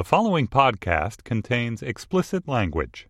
The 0.00 0.04
following 0.04 0.48
podcast 0.48 1.24
contains 1.24 1.82
explicit 1.82 2.48
language. 2.48 3.06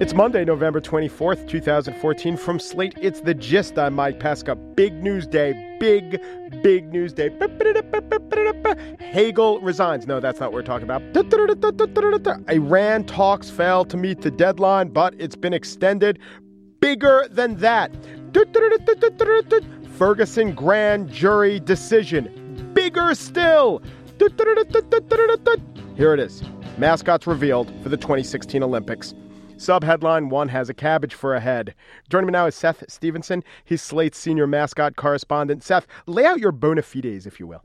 It's 0.00 0.12
Monday, 0.12 0.44
November 0.44 0.80
24th, 0.80 1.46
2014. 1.46 2.36
From 2.36 2.58
Slate, 2.58 2.94
it's 3.00 3.20
The 3.20 3.32
Gist. 3.32 3.78
I'm 3.78 3.94
Mike 3.94 4.18
Pesca. 4.18 4.56
Big 4.56 4.94
news 4.94 5.24
day. 5.24 5.76
Big, 5.78 6.20
big 6.64 6.92
news 6.92 7.12
day. 7.12 7.30
Hagel 8.98 9.60
resigns. 9.60 10.04
No, 10.04 10.18
that's 10.18 10.40
not 10.40 10.46
what 10.46 10.54
we're 10.54 10.62
talking 10.62 10.90
about. 10.90 11.02
Iran 12.50 13.04
talks 13.04 13.50
fail 13.50 13.84
to 13.84 13.96
meet 13.96 14.22
the 14.22 14.32
deadline, 14.32 14.88
but 14.88 15.14
it's 15.16 15.36
been 15.36 15.54
extended. 15.54 16.18
Bigger 16.80 17.28
than 17.30 17.54
that. 17.58 17.94
Ferguson 19.96 20.54
grand 20.56 21.08
jury 21.12 21.60
decision 21.60 22.39
bigger 22.74 23.14
still. 23.14 23.82
Here 25.96 26.14
it 26.14 26.20
is. 26.20 26.42
Mascots 26.78 27.26
revealed 27.26 27.72
for 27.82 27.88
the 27.88 27.96
2016 27.96 28.62
Olympics. 28.62 29.14
Sub 29.56 29.84
headline 29.84 30.30
One 30.30 30.48
has 30.48 30.70
a 30.70 30.74
cabbage 30.74 31.14
for 31.14 31.34
a 31.34 31.40
head. 31.40 31.74
Joining 32.08 32.28
me 32.28 32.32
now 32.32 32.46
is 32.46 32.54
Seth 32.54 32.82
Stevenson. 32.88 33.44
He's 33.64 33.82
Slate's 33.82 34.16
senior 34.16 34.46
mascot 34.46 34.96
correspondent. 34.96 35.62
Seth, 35.62 35.86
lay 36.06 36.24
out 36.24 36.40
your 36.40 36.52
bona 36.52 36.80
fides, 36.80 37.26
if 37.26 37.38
you 37.38 37.46
will. 37.46 37.62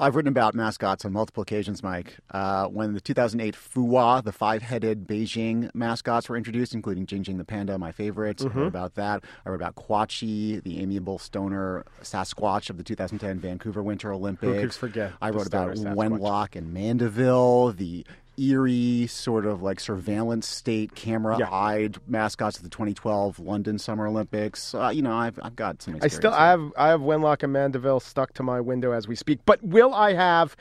I've 0.00 0.14
written 0.14 0.28
about 0.28 0.54
mascots 0.54 1.04
on 1.04 1.12
multiple 1.12 1.42
occasions, 1.42 1.82
Mike. 1.82 2.18
Uh, 2.30 2.66
when 2.66 2.94
the 2.94 3.00
2008 3.00 3.56
Fuwa, 3.56 4.22
the 4.22 4.30
five-headed 4.30 5.08
Beijing 5.08 5.74
mascots 5.74 6.28
were 6.28 6.36
introduced, 6.36 6.72
including 6.72 7.04
Jing 7.06 7.24
Jing 7.24 7.36
the 7.38 7.44
panda, 7.44 7.76
my 7.78 7.90
favorite. 7.90 8.38
Mm-hmm. 8.38 8.58
I 8.58 8.60
wrote 8.62 8.68
about 8.68 8.94
that. 8.94 9.24
I 9.44 9.48
wrote 9.48 9.56
about 9.56 9.74
Quatchi, 9.74 10.62
the 10.62 10.80
amiable 10.80 11.18
stoner 11.18 11.84
Sasquatch 12.02 12.70
of 12.70 12.76
the 12.76 12.84
2010 12.84 13.40
Vancouver 13.40 13.82
Winter 13.82 14.12
Olympics. 14.12 14.52
Who 14.52 14.60
could 14.60 14.74
forget? 14.74 15.12
I 15.20 15.30
wrote 15.30 15.48
about 15.48 15.74
Wenlock 15.74 16.54
and 16.54 16.72
Mandeville, 16.72 17.72
the 17.72 18.06
eerie 18.38 19.06
sort 19.06 19.46
of 19.46 19.62
like 19.62 19.80
surveillance 19.80 20.46
state 20.46 20.94
camera-eyed 20.94 21.96
yeah. 21.96 22.02
mascots 22.06 22.56
of 22.58 22.62
the 22.62 22.70
2012 22.70 23.38
London 23.38 23.78
Summer 23.78 24.06
Olympics. 24.06 24.74
Uh, 24.74 24.88
you 24.88 25.02
know, 25.02 25.14
I've, 25.14 25.38
I've 25.42 25.56
got 25.56 25.82
some. 25.82 25.98
I 26.02 26.08
still 26.08 26.32
I 26.32 26.48
have 26.48 26.72
I 26.76 26.88
have 26.88 27.00
Wenlock 27.00 27.42
and 27.42 27.52
Mandeville 27.52 28.00
stuck 28.00 28.32
to 28.34 28.42
my 28.42 28.60
window 28.60 28.92
as 28.92 29.08
we 29.08 29.14
speak. 29.14 29.40
But 29.44 29.62
will 29.62 29.94
I 29.94 30.14
have 30.14 30.56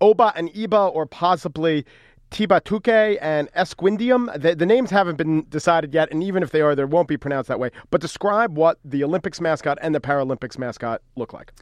Oba 0.00 0.32
and 0.36 0.52
Iba 0.52 0.94
or 0.94 1.06
possibly? 1.06 1.84
Tibatuke 2.30 3.18
and 3.20 3.50
Esquindium. 3.54 4.32
The, 4.40 4.54
the, 4.54 4.64
names 4.64 4.90
haven't 4.90 5.16
been 5.16 5.44
decided 5.48 5.92
yet, 5.92 6.12
and 6.12 6.22
even 6.22 6.44
if 6.44 6.52
they 6.52 6.60
are, 6.60 6.76
they 6.76 6.84
won't 6.84 7.08
be 7.08 7.16
pronounced 7.16 7.48
that 7.48 7.58
way. 7.58 7.70
But 7.90 8.00
describe 8.00 8.56
what 8.56 8.78
the 8.84 9.02
Olympics 9.02 9.40
mascot 9.40 9.78
and 9.82 9.96
the 9.96 10.00
Paralympics 10.00 10.56
mascot 10.56 11.02
look 11.16 11.32
like 11.32 11.52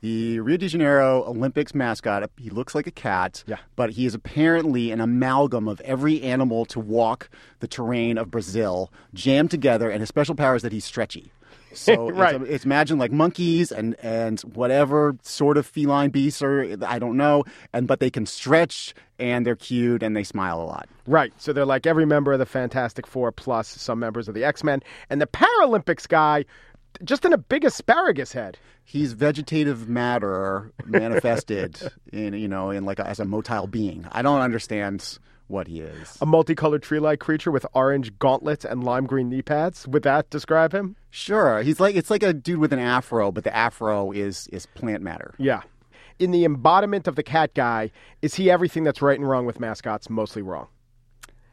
the 0.00 0.40
Rio 0.40 0.56
de 0.56 0.68
Janeiro 0.68 1.24
Olympics 1.24 1.74
mascot. 1.74 2.30
He 2.38 2.50
looks 2.50 2.74
like 2.74 2.86
a 2.86 2.92
cat, 2.92 3.44
yeah. 3.46 3.58
but 3.76 3.90
he 3.90 4.06
is 4.06 4.14
apparently 4.14 4.90
an 4.90 5.00
amalgam 5.00 5.68
of 5.68 5.80
every 5.82 6.22
animal 6.22 6.64
to 6.66 6.80
walk 6.80 7.28
the 7.60 7.68
terrain 7.68 8.18
of 8.18 8.30
Brazil 8.30 8.92
jammed 9.14 9.50
together, 9.50 9.90
and 9.90 10.00
his 10.00 10.08
special 10.08 10.34
power 10.34 10.56
is 10.56 10.62
that 10.62 10.72
he's 10.72 10.84
stretchy. 10.84 11.32
So 11.72 12.10
right. 12.10 12.34
it's, 12.34 12.50
it's, 12.50 12.64
imagine 12.64 12.98
like 12.98 13.12
monkeys 13.12 13.70
and 13.70 13.94
and 14.02 14.40
whatever 14.40 15.16
sort 15.22 15.56
of 15.56 15.64
feline 15.64 16.10
beasts 16.10 16.42
are 16.42 16.76
I 16.84 16.98
don't 16.98 17.16
know, 17.16 17.44
and 17.72 17.86
but 17.86 18.00
they 18.00 18.10
can 18.10 18.26
stretch 18.26 18.92
and 19.20 19.46
they're 19.46 19.54
cute 19.54 20.02
and 20.02 20.16
they 20.16 20.24
smile 20.24 20.60
a 20.60 20.64
lot. 20.64 20.88
Right. 21.06 21.32
So 21.36 21.52
they're 21.52 21.64
like 21.64 21.86
every 21.86 22.06
member 22.06 22.32
of 22.32 22.40
the 22.40 22.46
Fantastic 22.46 23.06
Four 23.06 23.30
plus 23.30 23.68
some 23.68 24.00
members 24.00 24.26
of 24.26 24.34
the 24.34 24.42
X 24.42 24.64
Men 24.64 24.82
and 25.10 25.20
the 25.20 25.28
Paralympics 25.28 26.08
guy 26.08 26.44
just 27.04 27.24
in 27.24 27.32
a 27.32 27.38
big 27.38 27.64
asparagus 27.64 28.32
head. 28.32 28.58
He's 28.84 29.12
vegetative 29.12 29.88
matter 29.88 30.72
manifested 30.84 31.80
in 32.12 32.34
you 32.34 32.48
know 32.48 32.70
in 32.70 32.84
like 32.84 32.98
a, 32.98 33.06
as 33.06 33.20
a 33.20 33.24
motile 33.24 33.70
being. 33.70 34.06
I 34.12 34.22
don't 34.22 34.40
understand 34.40 35.18
what 35.48 35.66
he 35.66 35.80
is. 35.80 36.16
A 36.20 36.26
multicolored 36.26 36.82
tree-like 36.82 37.18
creature 37.18 37.50
with 37.50 37.66
orange 37.74 38.16
gauntlets 38.18 38.64
and 38.64 38.84
lime 38.84 39.06
green 39.06 39.28
knee 39.28 39.42
pads. 39.42 39.86
Would 39.88 40.04
that 40.04 40.30
describe 40.30 40.72
him? 40.72 40.96
Sure. 41.10 41.62
He's 41.62 41.80
like 41.80 41.96
it's 41.96 42.10
like 42.10 42.22
a 42.22 42.32
dude 42.32 42.58
with 42.58 42.72
an 42.72 42.78
afro, 42.78 43.32
but 43.32 43.44
the 43.44 43.54
afro 43.54 44.12
is 44.12 44.48
is 44.48 44.66
plant 44.66 45.02
matter. 45.02 45.34
Yeah. 45.38 45.62
In 46.18 46.32
the 46.32 46.44
embodiment 46.44 47.08
of 47.08 47.16
the 47.16 47.22
cat 47.22 47.54
guy, 47.54 47.90
is 48.20 48.34
he 48.34 48.50
everything 48.50 48.84
that's 48.84 49.00
right 49.00 49.18
and 49.18 49.28
wrong 49.28 49.46
with 49.46 49.58
mascots? 49.58 50.10
Mostly 50.10 50.42
wrong. 50.42 50.68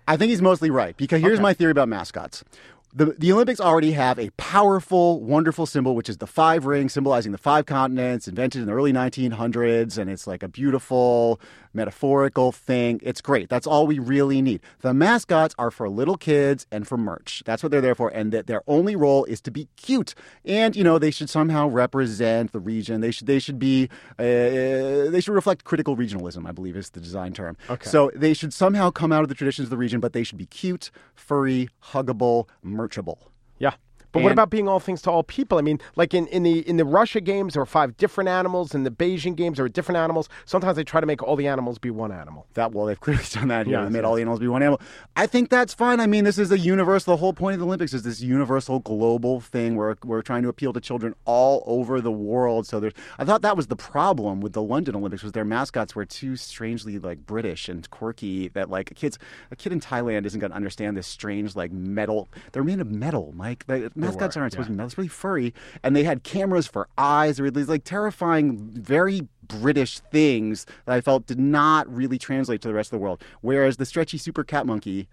I 0.07 0.16
think 0.16 0.29
he's 0.29 0.41
mostly 0.41 0.69
right 0.69 0.95
because 0.95 1.22
here's 1.22 1.35
okay. 1.35 1.44
my 1.44 1.53
theory 1.53 1.72
about 1.72 1.90
mascots 1.90 2.44
the, 2.93 3.15
the 3.17 3.31
Olympics 3.31 3.59
already 3.59 3.91
have 3.91 4.17
a 4.17 4.29
powerful, 4.37 5.21
wonderful 5.21 5.65
symbol, 5.65 5.95
which 5.95 6.09
is 6.09 6.17
the 6.17 6.27
five 6.27 6.65
ring, 6.65 6.89
symbolizing 6.89 7.31
the 7.31 7.37
five 7.37 7.65
continents, 7.65 8.27
invented 8.27 8.61
in 8.61 8.67
the 8.67 8.73
early 8.73 8.93
1900s. 8.93 9.97
And 9.97 10.09
it's 10.09 10.25
like 10.25 10.41
a 10.41 10.47
beautiful, 10.47 11.39
metaphorical 11.73 12.51
thing. 12.51 13.00
It's 13.03 13.22
great. 13.22 13.50
That's 13.50 13.67
all 13.67 13.88
we 13.88 14.00
really 14.00 14.41
need. 14.41 14.61
The 14.81 14.94
mascots 14.94 15.55
are 15.57 15.72
for 15.72 15.89
little 15.89 16.17
kids 16.17 16.66
and 16.72 16.88
for 16.88 16.97
merch. 16.97 17.44
That's 17.45 17.63
what 17.63 17.72
they're 17.72 17.81
there 17.81 17.95
for. 17.95 18.09
And 18.09 18.31
that 18.31 18.47
their 18.47 18.61
only 18.67 18.95
role 18.95 19.25
is 19.25 19.41
to 19.41 19.51
be 19.51 19.67
cute. 19.75 20.13
And, 20.45 20.75
you 20.75 20.83
know, 20.83 21.00
they 21.00 21.11
should 21.11 21.29
somehow 21.29 21.67
represent 21.67 22.51
the 22.51 22.59
region. 22.59 23.01
They 23.01 23.11
should, 23.11 23.28
they 23.28 23.39
should 23.39 23.59
be, 23.59 23.89
uh, 24.19 25.09
they 25.09 25.22
should 25.22 25.33
reflect 25.33 25.63
critical 25.63 25.95
regionalism, 25.95 26.47
I 26.47 26.51
believe 26.51 26.75
is 26.75 26.89
the 26.91 27.00
design 27.00 27.33
term. 27.33 27.57
Okay. 27.69 27.89
So 27.89 28.11
they 28.16 28.34
should 28.34 28.53
somehow 28.53 28.89
come 28.89 29.11
out 29.11 29.23
of 29.23 29.29
the 29.29 29.35
traditions 29.35 29.67
of 29.67 29.69
the 29.69 29.78
region, 29.78 29.99
but 29.99 30.13
they 30.13 30.23
should 30.23 30.38
be 30.38 30.45
cute, 30.45 30.91
furry, 31.16 31.69
huggable, 31.91 32.47
merchable. 32.61 33.31
Yeah. 33.59 33.73
But 34.12 34.19
and, 34.19 34.23
what 34.23 34.31
about 34.31 34.50
being 34.50 34.68
all 34.68 34.79
things 34.79 35.01
to 35.03 35.12
all 35.12 35.23
people? 35.23 35.57
I 35.57 35.62
mean, 35.62 35.79
like 35.95 36.13
in, 36.13 36.28
in 36.28 36.44
the 36.44 36.68
in 36.68 36.78
the 36.78 36.85
Russia 36.85 37.22
games, 37.22 37.53
there 37.53 37.62
are 37.62 37.68
five 37.68 37.97
different 37.97 38.29
animals. 38.29 38.73
In 38.73 38.84
the 38.84 38.91
Beijing 38.91 39.35
games, 39.35 39.57
there 39.57 39.66
are 39.66 39.69
different 39.69 39.97
animals. 39.97 40.29
Sometimes 40.45 40.75
they 40.75 40.84
try 40.84 41.01
to 41.01 41.07
make 41.07 41.22
all 41.23 41.35
the 41.35 41.47
animals 41.47 41.78
be 41.78 41.91
one 41.91 42.12
animal. 42.12 42.47
That 42.53 42.72
well, 42.72 42.85
they've 42.85 43.00
clearly 43.07 43.23
done 43.31 43.50
that 43.50 43.67
here. 43.67 43.78
Yeah, 43.78 43.84
they 43.85 43.90
made 43.90 44.03
all 44.03 44.16
the 44.16 44.22
animals 44.22 44.40
be 44.40 44.47
one 44.47 44.63
animal. 44.63 44.81
I 45.16 45.28
think 45.28 45.50
that's 45.50 45.73
fine. 45.73 46.00
I 46.00 46.07
mean, 46.07 46.23
this 46.23 46.38
is 46.38 46.51
a 46.51 46.59
universal. 46.59 47.13
The 47.13 47.17
whole 47.17 47.34
point 47.34 47.56
of 47.56 47.59
the 47.59 47.66
Olympics 47.66 47.94
is 47.94 48.03
this 48.03 48.22
universal 48.22 48.79
global 48.79 49.40
thing 49.40 49.75
where 49.75 49.97
we're 50.03 50.22
trying 50.22 50.44
to 50.44 50.50
appeal 50.50 50.73
to 50.73 50.81
children 50.81 51.16
all 51.25 51.63
over 51.66 52.01
the 52.01 52.12
world. 52.12 52.67
So 52.67 52.79
there's. 52.79 52.94
I 53.17 53.25
thought 53.25 53.41
that 53.41 53.57
was 53.57 53.67
the 53.67 53.75
problem 53.75 54.41
with 54.41 54.53
the 54.53 54.62
London 54.62 54.96
Olympics 54.96 55.23
was 55.23 55.31
their 55.34 55.46
mascots 55.46 55.96
were 55.96 56.06
too 56.06 56.35
strangely 56.35 57.00
like 57.00 57.25
British 57.25 57.69
and 57.69 57.90
quirky 57.90 58.50
that 58.50 58.69
like 58.69 58.94
kids 58.96 59.17
a 59.51 59.56
kid 59.56 59.72
in 59.72 59.79
Thailand 59.79 60.25
isn't 60.25 60.40
going 60.40 60.51
to 60.51 60.56
understand 60.56 60.97
this 60.97 61.07
strange 61.07 61.56
like 61.56 61.72
metal. 61.72 62.29
They're 62.51 62.63
made 62.63 62.79
of 62.79 62.90
metal, 62.90 63.34
Mike. 63.35 63.66
The 63.67 63.91
mascots 63.97 64.38
aren't 64.38 64.53
supposed 64.53 64.69
yeah. 64.69 64.75
to 64.75 64.78
be. 64.78 64.85
It's 64.85 64.97
really 64.97 65.08
furry, 65.08 65.53
and 65.84 65.96
they 65.96 66.03
had 66.03 66.24
cameras 66.24 66.68
for 66.68 66.88
eyes. 66.97 67.38
There 67.38 67.46
were 67.46 67.52
these 67.52 67.69
like 67.69 67.84
terrifying, 67.84 68.58
very 68.58 69.22
British 69.47 70.00
things 70.00 70.66
that 70.85 70.94
I 70.94 71.02
felt 71.02 71.25
did 71.25 71.40
not 71.40 71.91
really 71.94 72.18
translate 72.18 72.62
to 72.62 72.68
the 72.68 72.74
rest 72.74 72.88
of 72.88 73.00
the 73.00 73.03
world. 73.03 73.24
Whereas 73.41 73.78
the 73.78 73.85
stretchy 73.85 74.18
super 74.18 74.44
cat 74.44 74.66
monkey. 74.66 75.08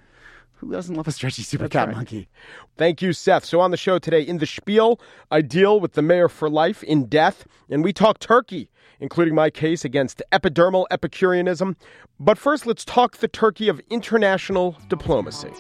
Who 0.59 0.71
doesn't 0.71 0.95
love 0.95 1.09
a 1.09 1.12
stretchy 1.12 1.43
super 1.43 1.65
That's 1.65 1.72
cat 1.72 1.89
right. 1.89 1.97
monkey? 1.97 2.28
Thank 2.78 3.03
you, 3.03 3.12
Seth. 3.12 3.45
So 3.45 3.61
on 3.61 3.71
the 3.71 3.77
show 3.77 3.99
today, 3.99 4.22
in 4.22 4.39
the 4.39 4.47
spiel, 4.47 5.01
I 5.31 5.41
deal 5.41 5.81
with 5.81 5.93
the 5.93 6.01
mayor 6.01 6.28
for 6.28 6.49
life 6.49 6.83
in 6.83 7.06
death, 7.06 7.47
and 7.69 7.83
we 7.83 7.93
talk 7.93 8.19
turkey, 8.19 8.71
including 9.01 9.34
my 9.34 9.51
case 9.51 9.84
against 9.84 10.22
epidermal 10.33 10.87
Epicureanism. 10.91 11.77
But 12.21 12.39
first, 12.39 12.66
let's 12.66 12.84
talk 12.84 13.16
the 13.16 13.28
turkey 13.28 13.69
of 13.69 13.81
international 13.91 14.78
diplomacy. 14.89 15.51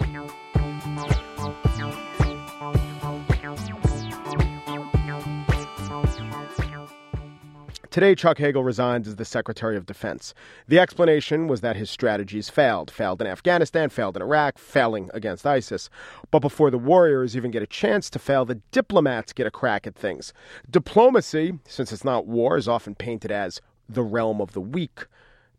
Today, 7.94 8.16
Chuck 8.16 8.38
Hagel 8.38 8.64
resigns 8.64 9.06
as 9.06 9.14
the 9.14 9.24
Secretary 9.24 9.76
of 9.76 9.86
Defense. 9.86 10.34
The 10.66 10.80
explanation 10.80 11.46
was 11.46 11.60
that 11.60 11.76
his 11.76 11.88
strategies 11.88 12.50
failed. 12.50 12.90
Failed 12.90 13.20
in 13.20 13.28
Afghanistan, 13.28 13.88
failed 13.88 14.16
in 14.16 14.22
Iraq, 14.22 14.58
failing 14.58 15.12
against 15.14 15.46
ISIS. 15.46 15.88
But 16.32 16.40
before 16.40 16.72
the 16.72 16.76
warriors 16.76 17.36
even 17.36 17.52
get 17.52 17.62
a 17.62 17.68
chance 17.68 18.10
to 18.10 18.18
fail, 18.18 18.44
the 18.44 18.60
diplomats 18.72 19.32
get 19.32 19.46
a 19.46 19.50
crack 19.52 19.86
at 19.86 19.94
things. 19.94 20.32
Diplomacy, 20.68 21.60
since 21.68 21.92
it's 21.92 22.02
not 22.02 22.26
war, 22.26 22.56
is 22.56 22.66
often 22.66 22.96
painted 22.96 23.30
as 23.30 23.60
the 23.88 24.02
realm 24.02 24.40
of 24.40 24.54
the 24.54 24.60
weak 24.60 25.06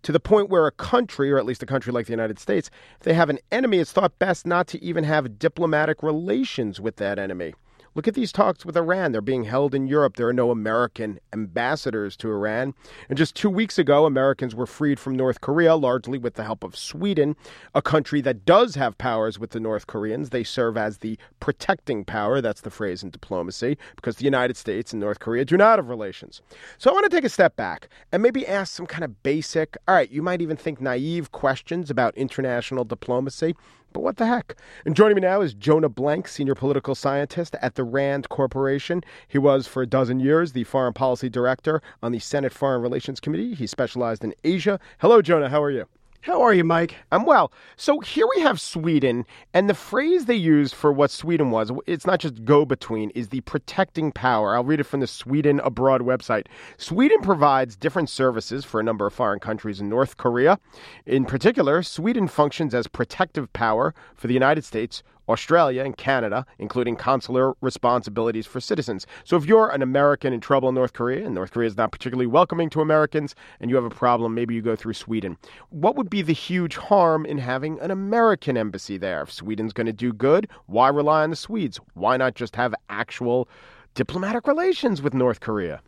to 0.02 0.12
the 0.12 0.20
point 0.20 0.50
where 0.50 0.68
a 0.68 0.72
country, 0.72 1.32
or 1.32 1.38
at 1.38 1.46
least 1.46 1.64
a 1.64 1.66
country 1.66 1.94
like 1.94 2.08
the 2.08 2.12
United 2.12 2.38
States, 2.38 2.70
if 3.00 3.06
they 3.06 3.14
have 3.14 3.30
an 3.30 3.40
enemy, 3.50 3.80
it's 3.80 3.94
thought 3.94 4.20
best 4.20 4.46
not 4.46 4.68
to 4.68 4.84
even 4.84 5.06
have 5.06 5.40
diplomatic 5.40 6.04
relations 6.04 6.82
with 6.82 6.98
that 6.98 7.18
enemy. 7.18 7.54
Look 7.96 8.10
at 8.10 8.14
these 8.14 8.34
talks 8.34 8.66
with 8.66 8.76
Iran. 8.76 9.14
They're 9.14 9.22
being 9.22 9.46
held 9.46 9.74
in 9.74 9.88
Europe. 9.88 10.18
There 10.18 10.28
are 10.28 10.34
no 10.34 10.52
American 10.52 11.18
ambassadors 11.32 12.18
to 12.18 12.30
Iran. 12.30 12.74
And 13.08 13.18
just 13.18 13.36
two 13.36 13.50
weeks 13.50 13.80
ago, 13.80 14.06
Americans 14.06 14.54
were 14.54 14.66
freed 14.66 15.00
from 15.00 15.16
North 15.16 15.40
Korea, 15.40 15.76
largely 15.76 16.18
with 16.18 16.34
the 16.34 16.44
help 16.44 16.66
of 16.66 16.76
Sweden, 16.76 17.38
a 17.74 17.82
country 17.82 18.20
that 18.20 18.44
does 18.46 18.76
have 18.76 18.98
powers 18.98 19.40
with 19.40 19.52
the 19.52 19.62
North 19.62 19.88
Koreans. 19.88 20.32
They 20.32 20.44
serve 20.44 20.76
as 20.76 20.98
the 20.98 21.18
protecting 21.40 22.04
power. 22.04 22.42
That's 22.42 22.62
the 22.62 22.70
phrase 22.70 23.02
in 23.02 23.12
diplomacy, 23.12 23.78
because 23.96 24.18
the 24.18 24.26
United 24.26 24.58
States 24.58 24.92
and 24.92 25.00
North 25.00 25.20
Korea 25.20 25.46
do 25.46 25.56
not 25.56 25.80
have 25.80 25.88
relations. 25.88 26.42
So 26.78 26.90
I 26.90 26.94
want 26.94 27.06
to 27.06 27.10
take 27.10 27.24
a 27.24 27.30
step 27.30 27.56
back 27.56 27.88
and 28.12 28.22
maybe 28.22 28.46
ask 28.46 28.74
some 28.74 28.88
kind 28.88 29.06
of 29.06 29.24
basic, 29.24 29.78
all 29.88 29.96
right, 29.96 30.12
you 30.12 30.22
might 30.22 30.42
even 30.42 30.58
think 30.58 30.82
naive 30.82 31.32
questions 31.32 31.90
about 31.90 32.14
international 32.18 32.84
diplomacy. 32.84 33.56
But 33.96 34.04
what 34.04 34.18
the 34.18 34.26
heck? 34.26 34.58
And 34.86 34.94
joining 34.94 35.16
me 35.16 35.22
now 35.22 35.40
is 35.40 35.54
Jonah 35.54 35.88
Blank, 35.88 36.28
senior 36.28 36.54
political 36.54 36.96
scientist 36.96 37.56
at 37.62 37.76
the 37.76 37.86
Rand 37.86 38.28
Corporation. 38.28 39.02
He 39.26 39.38
was 39.38 39.68
for 39.68 39.82
a 39.82 39.88
dozen 39.88 40.20
years 40.20 40.52
the 40.52 40.66
foreign 40.66 40.92
policy 40.92 41.30
director 41.30 41.82
on 42.04 42.12
the 42.12 42.20
Senate 42.20 42.52
Foreign 42.52 42.82
Relations 42.82 43.22
Committee. 43.22 43.54
He 43.54 43.66
specialized 43.66 44.26
in 44.26 44.34
Asia. 44.44 44.82
Hello, 45.00 45.22
Jonah. 45.22 45.48
How 45.48 45.64
are 45.64 45.72
you? 45.72 45.86
How 46.26 46.42
are 46.42 46.56
you, 46.56 46.64
Mike? 46.64 46.96
I'm 47.12 47.24
well. 47.24 47.52
So 47.78 48.00
here 48.00 48.26
we 48.36 48.42
have 48.42 48.60
Sweden, 48.60 49.28
and 49.54 49.70
the 49.70 49.76
phrase 49.76 50.26
they 50.26 50.34
use 50.34 50.74
for 50.74 50.92
what 50.92 51.12
Sweden 51.12 51.52
was, 51.52 51.72
it's 51.86 52.08
not 52.08 52.20
just 52.20 52.44
go 52.44 52.66
between, 52.66 53.12
is 53.12 53.30
the 53.30 53.42
protecting 53.42 54.12
power. 54.12 54.56
I'll 54.56 54.64
read 54.64 54.80
it 54.80 54.86
from 54.86 55.02
the 55.02 55.06
Sweden 55.08 55.60
Abroad 55.60 56.02
website. 56.02 56.48
Sweden 56.78 57.22
provides 57.22 57.76
different 57.76 58.10
services 58.10 58.66
for 58.66 58.80
a 58.80 58.84
number 58.84 59.06
of 59.06 59.14
foreign 59.14 59.38
countries 59.40 59.80
in 59.80 59.88
North 59.88 60.18
Korea. 60.18 60.58
In 61.06 61.26
particular, 61.26 61.84
Sweden 61.84 62.28
functions 62.28 62.74
as 62.74 62.88
protective 62.88 63.54
power 63.54 63.94
for 64.16 64.26
the 64.26 64.34
United 64.34 64.66
States, 64.66 65.04
Australia 65.30 65.84
and 65.84 65.98
Canada, 65.98 66.46
including 66.60 66.96
consular 66.96 67.56
responsibilities 67.62 68.46
for 68.46 68.60
citizens. 68.60 69.06
So 69.24 69.38
if 69.38 69.46
you're 69.46 69.70
an 69.70 69.82
American 69.82 70.34
in 70.34 70.42
trouble 70.42 70.70
in 70.70 70.76
North 70.76 70.94
Korea, 70.94 71.26
and 71.26 71.36
North 71.36 71.52
Korea 71.52 71.68
is 71.68 71.78
not 71.78 71.92
particularly 71.92 72.28
welcoming 72.28 72.70
to 72.72 72.82
Americans, 72.82 73.36
and 73.60 73.70
you 73.70 73.76
have 73.76 73.86
a 73.86 73.90
problem, 73.90 74.34
maybe 74.34 74.54
you 74.54 74.62
go 74.62 74.76
through 74.76 74.94
Sweden. 74.94 75.38
What 75.70 75.96
would 75.96 76.10
be 76.10 76.22
the 76.22 76.34
huge 76.34 76.78
harm 76.78 77.26
in 77.26 77.38
having 77.38 77.80
an 77.80 77.92
American 77.92 78.58
embassy 78.58 78.98
there? 78.98 79.22
If 79.22 79.32
Sweden's 79.32 79.74
going 79.74 79.88
to 79.88 79.94
do 79.94 80.14
good, 80.14 80.48
why 80.68 80.90
rely 80.90 81.24
on 81.24 81.30
the 81.30 81.36
Swedes? 81.36 81.80
Why 81.94 82.18
not 82.18 82.36
just 82.36 82.56
have 82.56 82.74
actual 82.90 83.48
diplomatic 83.94 84.48
relations 84.48 85.02
with 85.02 85.14
North 85.14 85.40
Korea? 85.40 85.82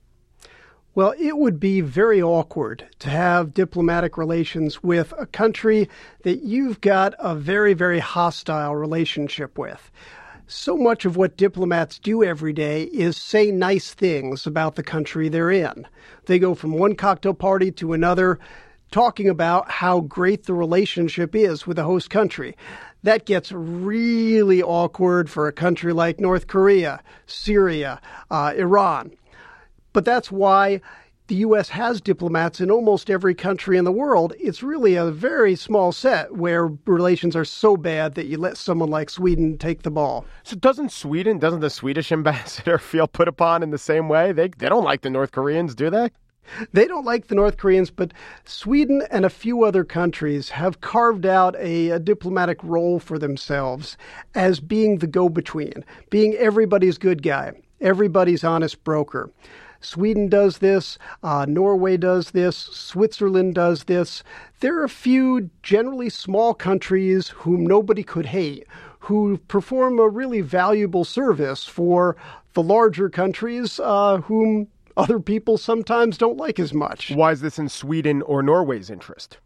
Well, 0.97 1.13
it 1.19 1.37
would 1.37 1.59
be 1.59 1.81
very 1.81 2.23
awkward 2.23 2.87
to 3.01 3.11
have 3.11 3.53
diplomatic 3.53 4.17
relations 4.17 4.81
with 4.81 5.13
a 5.15 5.27
country 5.27 5.87
that 6.23 6.41
you've 6.41 6.81
got 6.81 7.13
a 7.19 7.35
very, 7.35 7.75
very 7.75 7.99
hostile 7.99 8.75
relationship 8.75 9.59
with. 9.59 9.91
So 10.47 10.75
much 10.75 11.05
of 11.05 11.15
what 11.15 11.37
diplomats 11.37 11.99
do 11.99 12.23
every 12.23 12.51
day 12.51 12.85
is 12.85 13.15
say 13.15 13.51
nice 13.51 13.93
things 13.93 14.47
about 14.47 14.73
the 14.73 14.81
country 14.81 15.29
they're 15.29 15.51
in. 15.51 15.85
They 16.25 16.39
go 16.39 16.55
from 16.55 16.71
one 16.71 16.95
cocktail 16.95 17.35
party 17.35 17.71
to 17.73 17.93
another 17.93 18.39
talking 18.89 19.29
about 19.29 19.69
how 19.69 19.99
great 19.99 20.45
the 20.45 20.55
relationship 20.55 21.35
is 21.35 21.67
with 21.67 21.77
the 21.77 21.83
host 21.83 22.09
country. 22.09 22.57
That 23.03 23.27
gets 23.27 23.51
really 23.51 24.63
awkward 24.63 25.29
for 25.29 25.47
a 25.47 25.53
country 25.53 25.93
like 25.93 26.19
North 26.19 26.47
Korea, 26.47 27.03
Syria, 27.27 28.01
uh, 28.31 28.55
Iran. 28.57 29.11
But 29.97 30.05
that's 30.05 30.31
why 30.31 30.81
the 31.25 31.37
U.S. 31.37 31.69
has 31.69 32.01
diplomats 32.01 32.61
in 32.61 32.69
almost 32.69 33.09
every 33.09 33.33
country 33.33 33.79
in 33.79 33.83
the 33.83 33.91
world. 33.91 34.31
It's 34.39 34.61
really 34.61 34.93
a 34.93 35.09
very 35.09 35.55
small 35.55 35.91
set 35.91 36.35
where 36.35 36.67
relations 36.85 37.35
are 37.35 37.43
so 37.43 37.75
bad 37.75 38.13
that 38.13 38.27
you 38.27 38.37
let 38.37 38.57
someone 38.57 38.91
like 38.91 39.09
Sweden 39.09 39.57
take 39.57 39.81
the 39.81 39.89
ball. 39.89 40.23
So 40.43 40.55
doesn't 40.55 40.91
Sweden, 40.91 41.39
doesn't 41.39 41.61
the 41.61 41.71
Swedish 41.71 42.11
ambassador 42.11 42.77
feel 42.77 43.07
put 43.07 43.27
upon 43.27 43.63
in 43.63 43.71
the 43.71 43.79
same 43.79 44.07
way? 44.07 44.31
They 44.31 44.49
they 44.49 44.69
don't 44.69 44.83
like 44.83 45.01
the 45.01 45.09
North 45.09 45.31
Koreans, 45.31 45.73
do 45.73 45.89
they? 45.89 46.11
They 46.73 46.85
don't 46.85 47.03
like 47.03 47.25
the 47.25 47.33
North 47.33 47.57
Koreans, 47.57 47.89
but 47.89 48.13
Sweden 48.45 49.01
and 49.09 49.25
a 49.25 49.31
few 49.31 49.63
other 49.63 49.83
countries 49.83 50.49
have 50.49 50.79
carved 50.79 51.25
out 51.25 51.55
a, 51.55 51.89
a 51.89 51.97
diplomatic 51.97 52.63
role 52.63 52.99
for 52.99 53.17
themselves 53.17 53.97
as 54.35 54.59
being 54.59 54.99
the 54.99 55.07
go 55.07 55.27
between, 55.27 55.83
being 56.11 56.35
everybody's 56.35 56.99
good 56.99 57.23
guy, 57.23 57.53
everybody's 57.81 58.43
honest 58.43 58.83
broker. 58.83 59.31
Sweden 59.81 60.29
does 60.29 60.57
this, 60.57 60.97
uh, 61.23 61.45
Norway 61.47 61.97
does 61.97 62.31
this, 62.31 62.57
Switzerland 62.57 63.55
does 63.55 63.85
this. 63.85 64.23
There 64.59 64.77
are 64.79 64.83
a 64.83 64.89
few 64.89 65.49
generally 65.63 66.09
small 66.09 66.53
countries 66.53 67.29
whom 67.29 67.65
nobody 67.65 68.03
could 68.03 68.27
hate 68.27 68.65
who 69.07 69.37
perform 69.47 69.99
a 69.99 70.09
really 70.09 70.41
valuable 70.41 71.05
service 71.05 71.65
for 71.65 72.17
the 72.53 72.61
larger 72.61 73.09
countries 73.09 73.79
uh, 73.81 74.17
whom 74.17 74.67
other 74.97 75.19
people 75.19 75.57
sometimes 75.57 76.17
don't 76.17 76.35
like 76.35 76.59
as 76.59 76.73
much. 76.73 77.11
Why 77.11 77.31
is 77.31 77.39
this 77.39 77.57
in 77.57 77.69
Sweden 77.69 78.21
or 78.23 78.43
Norway's 78.43 78.89
interest? 78.89 79.37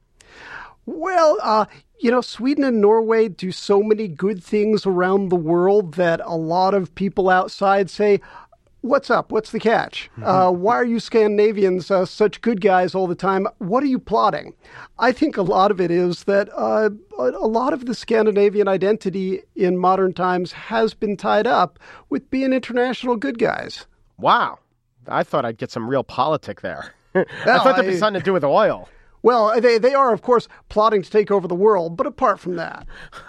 Well, 0.87 1.37
uh, 1.43 1.65
you 1.99 2.09
know, 2.09 2.21
Sweden 2.21 2.63
and 2.63 2.81
Norway 2.81 3.27
do 3.27 3.51
so 3.51 3.83
many 3.83 4.07
good 4.07 4.43
things 4.43 4.87
around 4.87 5.29
the 5.29 5.35
world 5.35 5.93
that 5.93 6.21
a 6.23 6.35
lot 6.35 6.73
of 6.73 6.95
people 6.95 7.29
outside 7.29 7.89
say, 7.91 8.19
What's 8.81 9.11
up? 9.11 9.31
What's 9.31 9.51
the 9.51 9.59
catch? 9.59 10.09
Mm-hmm. 10.13 10.23
Uh, 10.23 10.51
why 10.51 10.73
are 10.73 10.85
you 10.85 10.99
Scandinavians 10.99 11.91
uh, 11.91 12.03
such 12.05 12.41
good 12.41 12.61
guys 12.61 12.95
all 12.95 13.05
the 13.05 13.13
time? 13.13 13.47
What 13.59 13.83
are 13.83 13.87
you 13.87 13.99
plotting? 13.99 14.55
I 14.97 15.11
think 15.11 15.37
a 15.37 15.43
lot 15.43 15.69
of 15.69 15.79
it 15.79 15.91
is 15.91 16.23
that 16.23 16.49
uh, 16.55 16.89
a 17.19 17.47
lot 17.47 17.73
of 17.73 17.85
the 17.85 17.93
Scandinavian 17.93 18.67
identity 18.67 19.41
in 19.55 19.77
modern 19.77 20.13
times 20.13 20.51
has 20.53 20.95
been 20.95 21.15
tied 21.15 21.45
up 21.45 21.77
with 22.09 22.31
being 22.31 22.53
international 22.53 23.17
good 23.17 23.37
guys. 23.37 23.85
Wow. 24.17 24.57
I 25.07 25.23
thought 25.23 25.45
I'd 25.45 25.57
get 25.57 25.69
some 25.69 25.87
realpolitik 25.87 26.61
there. 26.61 26.95
I 27.13 27.25
thought 27.45 27.75
there'd 27.75 27.85
be 27.87 27.97
something 27.97 28.19
to 28.19 28.25
do 28.25 28.33
with 28.33 28.43
oil. 28.43 28.89
Well, 29.21 29.61
they, 29.61 29.77
they 29.77 29.93
are, 29.93 30.11
of 30.11 30.23
course, 30.23 30.47
plotting 30.69 31.03
to 31.03 31.09
take 31.09 31.29
over 31.29 31.47
the 31.47 31.53
world, 31.53 31.95
but 31.95 32.07
apart 32.07 32.39
from 32.39 32.55
that. 32.55 32.87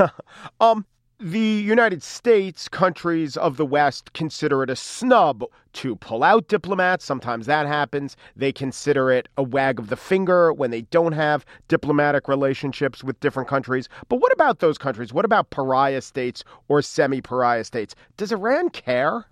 um, 0.60 0.86
the 1.22 1.38
United 1.38 2.02
States, 2.02 2.68
countries 2.68 3.36
of 3.36 3.56
the 3.56 3.64
West 3.64 4.12
consider 4.12 4.64
it 4.64 4.70
a 4.70 4.74
snub 4.74 5.44
to 5.74 5.94
pull 5.94 6.24
out 6.24 6.48
diplomats. 6.48 7.04
Sometimes 7.04 7.46
that 7.46 7.64
happens. 7.64 8.16
They 8.34 8.50
consider 8.50 9.08
it 9.12 9.28
a 9.36 9.42
wag 9.44 9.78
of 9.78 9.88
the 9.88 9.96
finger 9.96 10.52
when 10.52 10.72
they 10.72 10.80
don't 10.82 11.12
have 11.12 11.46
diplomatic 11.68 12.26
relationships 12.26 13.04
with 13.04 13.20
different 13.20 13.48
countries. 13.48 13.88
But 14.08 14.16
what 14.16 14.32
about 14.32 14.58
those 14.58 14.78
countries? 14.78 15.12
What 15.12 15.24
about 15.24 15.50
pariah 15.50 16.00
states 16.00 16.42
or 16.66 16.82
semi 16.82 17.20
pariah 17.20 17.62
states? 17.62 17.94
Does 18.16 18.32
Iran 18.32 18.70
care? 18.70 19.26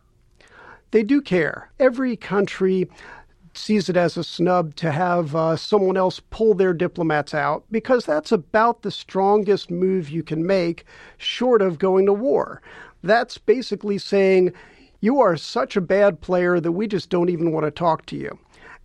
They 0.93 1.03
do 1.03 1.21
care. 1.21 1.73
Every 1.81 2.17
country 2.17 2.89
sees 3.61 3.89
it 3.89 3.97
as 3.97 4.17
a 4.17 4.25
snub 4.25 4.75
to 4.77 4.91
have 4.91 5.37
uh, 5.37 5.57
someone 5.57 5.97
else 5.97 6.21
pull 6.31 6.55
their 6.55 6.73
diplomats 6.73 7.35
out 7.35 7.65
because 7.71 8.07
that's 8.07 8.33
about 8.33 8.83
the 8.83 8.91
strongest 8.91 9.71
move 9.71 10.09
you 10.09 10.23
can 10.23 10.47
make 10.47 10.85
short 11.19 11.63
of 11.63 11.79
going 11.79 12.07
to 12.07 12.13
war. 12.13 12.63
That's 13.03 13.39
basically 13.39 13.99
saying, 13.99 14.53
you 15.01 15.21
are 15.21 15.37
such 15.37 15.77
a 15.77 15.81
bad 15.81 16.21
player 16.21 16.61
that 16.61 16.73
we 16.73 16.87
just 16.87 17.11
don't 17.11 17.31
even 17.31 17.53
want 17.53 17.65
to 17.65 17.71
talk 17.71 18.07
to 18.07 18.17
you. 18.17 18.39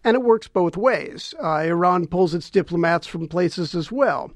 And 0.04 0.16
it 0.16 0.24
works 0.24 0.48
both 0.48 0.78
ways. 0.78 1.34
Uh, 1.44 1.58
Iran 1.58 2.08
pulls 2.08 2.34
its 2.34 2.50
diplomats 2.50 3.08
from 3.08 3.28
places 3.28 3.74
as 3.74 3.92
well. 3.92 4.32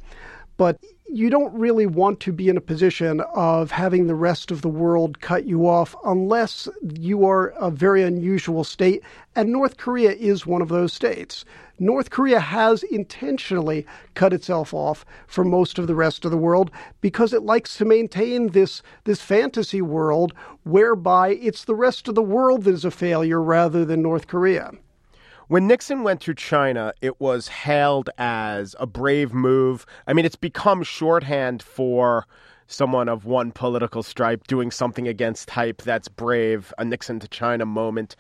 But 0.57 0.80
you 1.11 1.29
don't 1.31 1.53
really 1.53 1.88
want 1.88 2.19
to 2.19 2.31
be 2.31 2.50
in 2.50 2.57
a 2.57 2.61
position 2.61 3.21
of 3.33 3.71
having 3.71 4.06
the 4.06 4.15
rest 4.15 4.51
of 4.51 4.61
the 4.61 4.69
world 4.69 5.19
cut 5.21 5.45
you 5.45 5.67
off 5.67 5.95
unless 6.06 6.67
you 6.94 7.25
are 7.25 7.47
a 7.59 7.71
very 7.71 8.03
unusual 8.03 8.63
state. 8.63 9.01
And 9.35 9.51
North 9.51 9.77
Korea 9.77 10.11
is 10.11 10.45
one 10.45 10.61
of 10.61 10.69
those 10.69 10.94
states. 10.94 11.45
North 11.79 12.11
Korea 12.11 12.39
has 12.39 12.83
intentionally 12.83 13.88
cut 14.13 14.33
itself 14.33 14.71
off 14.71 15.03
from 15.25 15.49
most 15.49 15.80
of 15.80 15.87
the 15.87 15.95
rest 15.95 16.25
of 16.25 16.31
the 16.31 16.37
world 16.37 16.69
because 17.01 17.33
it 17.33 17.42
likes 17.42 17.78
to 17.78 17.85
maintain 17.85 18.49
this, 18.49 18.83
this 19.06 19.21
fantasy 19.21 19.81
world 19.81 20.33
whereby 20.63 21.30
it's 21.30 21.66
the 21.66 21.75
rest 21.75 22.07
of 22.07 22.13
the 22.16 22.21
world 22.21 22.66
that 22.66 22.73
is 22.73 22.85
a 22.85 22.92
failure 22.92 23.42
rather 23.42 23.83
than 23.83 24.04
North 24.04 24.28
Korea. 24.28 24.73
When 25.49 25.65
Nixon 25.65 26.03
went 26.03 26.21
to 26.21 26.35
China, 26.35 26.94
it 27.01 27.19
was 27.19 27.47
hailed 27.47 28.11
as 28.19 28.75
a 28.79 28.85
brave 28.85 29.33
move. 29.33 29.83
I 30.06 30.13
mean, 30.13 30.23
it's 30.23 30.35
become 30.35 30.83
shorthand 30.83 31.63
for 31.63 32.27
someone 32.68 33.09
of 33.09 33.25
one 33.25 33.51
political 33.51 34.03
stripe 34.03 34.45
doing 34.45 34.69
something 34.69 35.07
against 35.07 35.47
type 35.47 35.81
that's 35.81 36.07
brave, 36.07 36.71
a 36.77 36.85
Nixon 36.85 37.19
to 37.21 37.27
China 37.27 37.65
moment. 37.65 38.15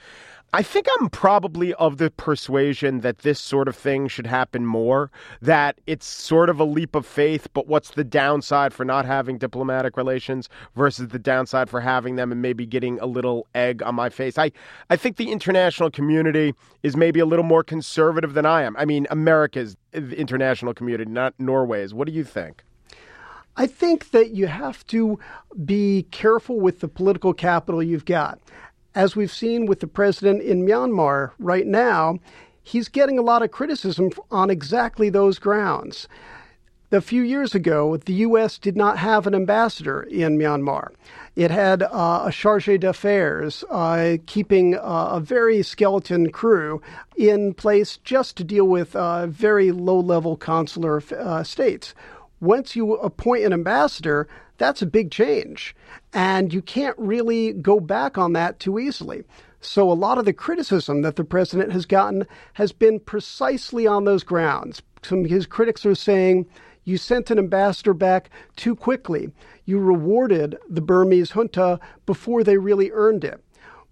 I 0.51 0.63
think 0.63 0.87
I'm 0.99 1.09
probably 1.09 1.75
of 1.75 1.97
the 1.97 2.09
persuasion 2.09 3.01
that 3.01 3.19
this 3.19 3.39
sort 3.39 3.67
of 3.67 3.75
thing 3.75 4.07
should 4.07 4.25
happen 4.25 4.65
more, 4.65 5.11
that 5.43 5.79
it's 5.85 6.07
sort 6.07 6.49
of 6.49 6.59
a 6.59 6.63
leap 6.63 6.95
of 6.95 7.05
faith, 7.05 7.47
but 7.53 7.67
what's 7.67 7.91
the 7.91 8.03
downside 8.03 8.73
for 8.73 8.83
not 8.83 9.05
having 9.05 9.37
diplomatic 9.37 9.95
relations 9.95 10.49
versus 10.75 11.09
the 11.09 11.19
downside 11.19 11.69
for 11.69 11.81
having 11.81 12.15
them 12.15 12.31
and 12.31 12.41
maybe 12.41 12.65
getting 12.65 12.99
a 12.99 13.05
little 13.05 13.45
egg 13.53 13.83
on 13.83 13.93
my 13.93 14.09
face? 14.09 14.39
I, 14.39 14.51
I 14.89 14.95
think 14.95 15.17
the 15.17 15.31
international 15.31 15.91
community 15.91 16.55
is 16.81 16.97
maybe 16.97 17.19
a 17.19 17.27
little 17.27 17.45
more 17.45 17.63
conservative 17.63 18.33
than 18.33 18.47
I 18.47 18.63
am. 18.63 18.75
I 18.75 18.85
mean, 18.85 19.05
America's 19.11 19.77
international 19.93 20.73
community, 20.73 21.11
not 21.11 21.35
Norway's. 21.37 21.93
What 21.93 22.07
do 22.07 22.11
you 22.11 22.23
think? 22.23 22.63
I 23.55 23.67
think 23.67 24.11
that 24.11 24.31
you 24.31 24.47
have 24.47 24.87
to 24.87 25.19
be 25.65 26.07
careful 26.11 26.59
with 26.59 26.79
the 26.79 26.87
political 26.87 27.33
capital 27.33 27.83
you've 27.83 28.05
got 28.05 28.39
as 28.95 29.15
we've 29.15 29.31
seen 29.31 29.65
with 29.65 29.79
the 29.79 29.87
president 29.87 30.41
in 30.41 30.65
Myanmar 30.65 31.31
right 31.39 31.67
now, 31.67 32.19
he's 32.61 32.89
getting 32.89 33.17
a 33.17 33.23
lot 33.23 33.41
of 33.41 33.51
criticism 33.51 34.11
on 34.31 34.49
exactly 34.49 35.09
those 35.09 35.39
grounds. 35.39 36.07
A 36.91 37.01
few 37.01 37.21
years 37.21 37.53
ago, 37.53 37.97
the 37.97 38.13
U.S. 38.13 38.57
did 38.57 38.75
not 38.75 38.97
have 38.97 39.27
an 39.27 39.35
ambassador 39.35 40.01
in 40.01 40.39
Myanmar. 40.39 40.89
It 41.35 41.51
had 41.51 41.83
uh, 41.83 42.23
a 42.25 42.31
charge 42.31 42.65
d'affaires 42.65 43.63
uh, 43.69 44.17
keeping 44.25 44.75
uh, 44.75 45.09
a 45.11 45.19
very 45.19 45.61
skeleton 45.61 46.31
crew 46.31 46.81
in 47.15 47.53
place 47.53 47.97
just 48.03 48.37
to 48.37 48.43
deal 48.43 48.65
with 48.65 48.95
uh, 48.95 49.27
very 49.27 49.71
low 49.71 49.99
level 49.99 50.35
consular 50.35 51.03
uh, 51.15 51.43
states. 51.43 51.93
Once 52.41 52.75
you 52.75 52.95
appoint 52.95 53.43
an 53.43 53.53
ambassador, 53.53 54.27
that's 54.57 54.81
a 54.81 54.87
big 54.87 55.11
change. 55.11 55.75
And 56.13 56.53
you 56.53 56.61
can't 56.61 56.97
really 56.97 57.53
go 57.53 57.79
back 57.79 58.17
on 58.17 58.33
that 58.33 58.59
too 58.59 58.79
easily. 58.79 59.23
So, 59.61 59.91
a 59.91 59.93
lot 59.93 60.17
of 60.17 60.25
the 60.25 60.33
criticism 60.33 61.01
that 61.01 61.17
the 61.17 61.25
president 61.25 61.73
has 61.73 61.85
gotten 61.85 62.25
has 62.53 62.71
been 62.71 62.99
precisely 62.99 63.85
on 63.85 64.05
those 64.05 64.23
grounds. 64.23 64.81
Some 65.01 65.25
of 65.25 65.29
his 65.29 65.45
critics 65.45 65.85
are 65.85 65.95
saying, 65.95 66.45
you 66.85 66.97
sent 66.97 67.29
an 67.29 67.37
ambassador 67.37 67.93
back 67.93 68.29
too 68.55 68.75
quickly. 68.75 69.29
You 69.65 69.79
rewarded 69.79 70.57
the 70.69 70.81
Burmese 70.81 71.31
junta 71.31 71.79
before 72.05 72.43
they 72.43 72.57
really 72.57 72.89
earned 72.91 73.23
it. 73.23 73.43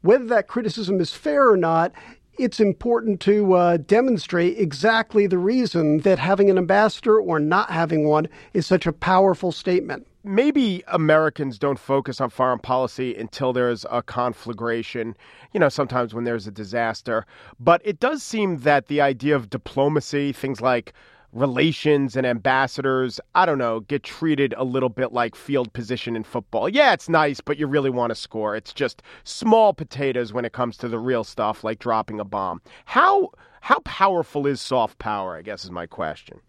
Whether 0.02 0.26
that 0.28 0.48
criticism 0.48 1.02
is 1.02 1.12
fair 1.12 1.50
or 1.50 1.58
not, 1.58 1.92
it's 2.38 2.60
important 2.60 3.20
to 3.22 3.54
uh, 3.54 3.78
demonstrate 3.78 4.58
exactly 4.60 5.28
the 5.28 5.38
reason 5.38 6.00
that 6.00 6.20
having 6.20 6.50
an 6.50 6.58
ambassador 6.58 7.20
or 7.20 7.40
not 7.40 7.72
having 7.72 8.08
one 8.08 8.28
is 8.54 8.66
such 8.66 8.86
a 8.86 8.94
powerful 8.94 9.52
statement. 9.52 10.08
Maybe 10.24 10.84
Americans 10.88 11.58
don't 11.58 11.80
focus 11.80 12.20
on 12.20 12.30
foreign 12.30 12.60
policy 12.60 13.16
until 13.16 13.54
there's 13.54 13.86
a 13.90 14.04
conflagration, 14.04 15.16
you 15.54 15.60
know, 15.60 15.70
sometimes 15.70 16.14
when 16.14 16.26
there's 16.26 16.48
a 16.48 16.52
disaster. 16.52 17.26
But 17.60 17.82
it 17.86 18.00
does 18.00 18.24
seem 18.24 18.58
that 18.58 18.88
the 18.88 19.02
idea 19.02 19.36
of 19.36 19.50
diplomacy, 19.50 20.34
things 20.34 20.60
like 20.60 20.94
relations 21.34 22.16
and 22.16 22.26
ambassadors, 22.26 23.20
I 23.36 23.46
don't 23.46 23.58
know, 23.58 23.82
get 23.82 24.04
treated 24.04 24.54
a 24.58 24.64
little 24.64 24.90
bit 24.90 25.14
like 25.14 25.36
field 25.36 25.72
position 25.74 26.16
in 26.16 26.24
football. 26.24 26.70
Yeah, 26.70 26.94
it's 26.94 27.10
nice, 27.10 27.42
but 27.42 27.58
you 27.58 27.68
really 27.68 27.90
want 27.90 28.12
to 28.12 28.16
score. 28.16 28.56
It's 28.56 28.74
just 28.74 29.02
small 29.24 29.74
potatoes 29.74 30.34
when 30.34 30.46
it 30.46 30.54
comes 30.54 30.78
to 30.78 30.88
the 30.88 31.00
real 31.00 31.24
stuff 31.24 31.64
like 31.64 31.80
dropping 31.80 32.20
a 32.20 32.26
bomb. 32.26 32.62
How 32.86 33.32
how 33.62 33.80
powerful 33.80 34.48
is 34.48 34.62
soft 34.62 34.98
power, 35.00 35.36
I 35.36 35.42
guess 35.42 35.66
is 35.66 35.72
my 35.72 35.88
question. 35.88 36.40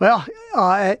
Well, 0.00 0.24
uh, 0.54 0.96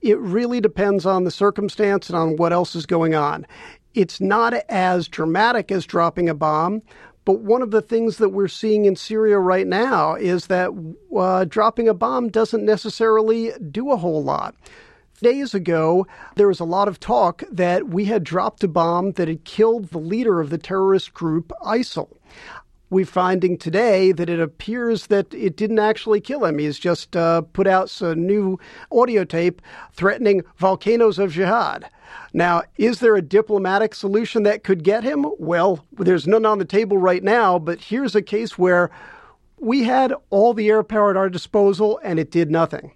it 0.00 0.18
really 0.18 0.60
depends 0.60 1.04
on 1.04 1.24
the 1.24 1.30
circumstance 1.30 2.08
and 2.08 2.16
on 2.16 2.36
what 2.36 2.52
else 2.52 2.74
is 2.74 2.86
going 2.86 3.14
on. 3.14 3.46
It's 3.94 4.20
not 4.20 4.54
as 4.68 5.08
dramatic 5.08 5.72
as 5.72 5.84
dropping 5.84 6.28
a 6.28 6.34
bomb, 6.34 6.82
but 7.28 7.40
one 7.40 7.60
of 7.60 7.72
the 7.72 7.82
things 7.82 8.16
that 8.16 8.30
we're 8.30 8.48
seeing 8.48 8.86
in 8.86 8.96
Syria 8.96 9.38
right 9.38 9.66
now 9.66 10.14
is 10.14 10.46
that 10.46 10.70
uh, 11.14 11.44
dropping 11.44 11.86
a 11.86 11.92
bomb 11.92 12.30
doesn't 12.30 12.64
necessarily 12.64 13.52
do 13.70 13.92
a 13.92 13.98
whole 13.98 14.24
lot. 14.24 14.54
Days 15.20 15.52
ago, 15.52 16.06
there 16.36 16.48
was 16.48 16.58
a 16.58 16.64
lot 16.64 16.88
of 16.88 16.98
talk 16.98 17.42
that 17.52 17.88
we 17.88 18.06
had 18.06 18.24
dropped 18.24 18.64
a 18.64 18.68
bomb 18.68 19.12
that 19.12 19.28
had 19.28 19.44
killed 19.44 19.90
the 19.90 19.98
leader 19.98 20.40
of 20.40 20.48
the 20.48 20.56
terrorist 20.56 21.12
group, 21.12 21.52
ISIL 21.62 22.16
we're 22.90 23.04
finding 23.04 23.58
today 23.58 24.12
that 24.12 24.30
it 24.30 24.40
appears 24.40 25.08
that 25.08 25.32
it 25.34 25.56
didn't 25.56 25.78
actually 25.78 26.22
kill 26.22 26.46
him. 26.46 26.58
He's 26.58 26.78
just 26.78 27.14
uh, 27.14 27.42
put 27.42 27.66
out 27.66 27.90
some 27.90 28.26
new 28.26 28.58
audio 28.90 29.24
tape 29.24 29.60
threatening 29.92 30.42
volcanoes 30.56 31.18
of 31.18 31.32
jihad. 31.32 31.90
Now, 32.32 32.62
is 32.76 33.00
there 33.00 33.16
a 33.16 33.22
diplomatic 33.22 33.94
solution 33.94 34.42
that 34.44 34.64
could 34.64 34.84
get 34.84 35.04
him? 35.04 35.26
Well, 35.38 35.84
there's 35.92 36.26
none 36.26 36.46
on 36.46 36.58
the 36.58 36.64
table 36.64 36.98
right 36.98 37.22
now, 37.22 37.58
but 37.58 37.80
here's 37.80 38.14
a 38.14 38.22
case 38.22 38.58
where 38.58 38.90
we 39.58 39.84
had 39.84 40.12
all 40.30 40.54
the 40.54 40.68
air 40.68 40.82
power 40.82 41.10
at 41.10 41.16
our 41.16 41.28
disposal 41.28 41.98
and 42.02 42.18
it 42.18 42.30
did 42.30 42.50
nothing. 42.50 42.92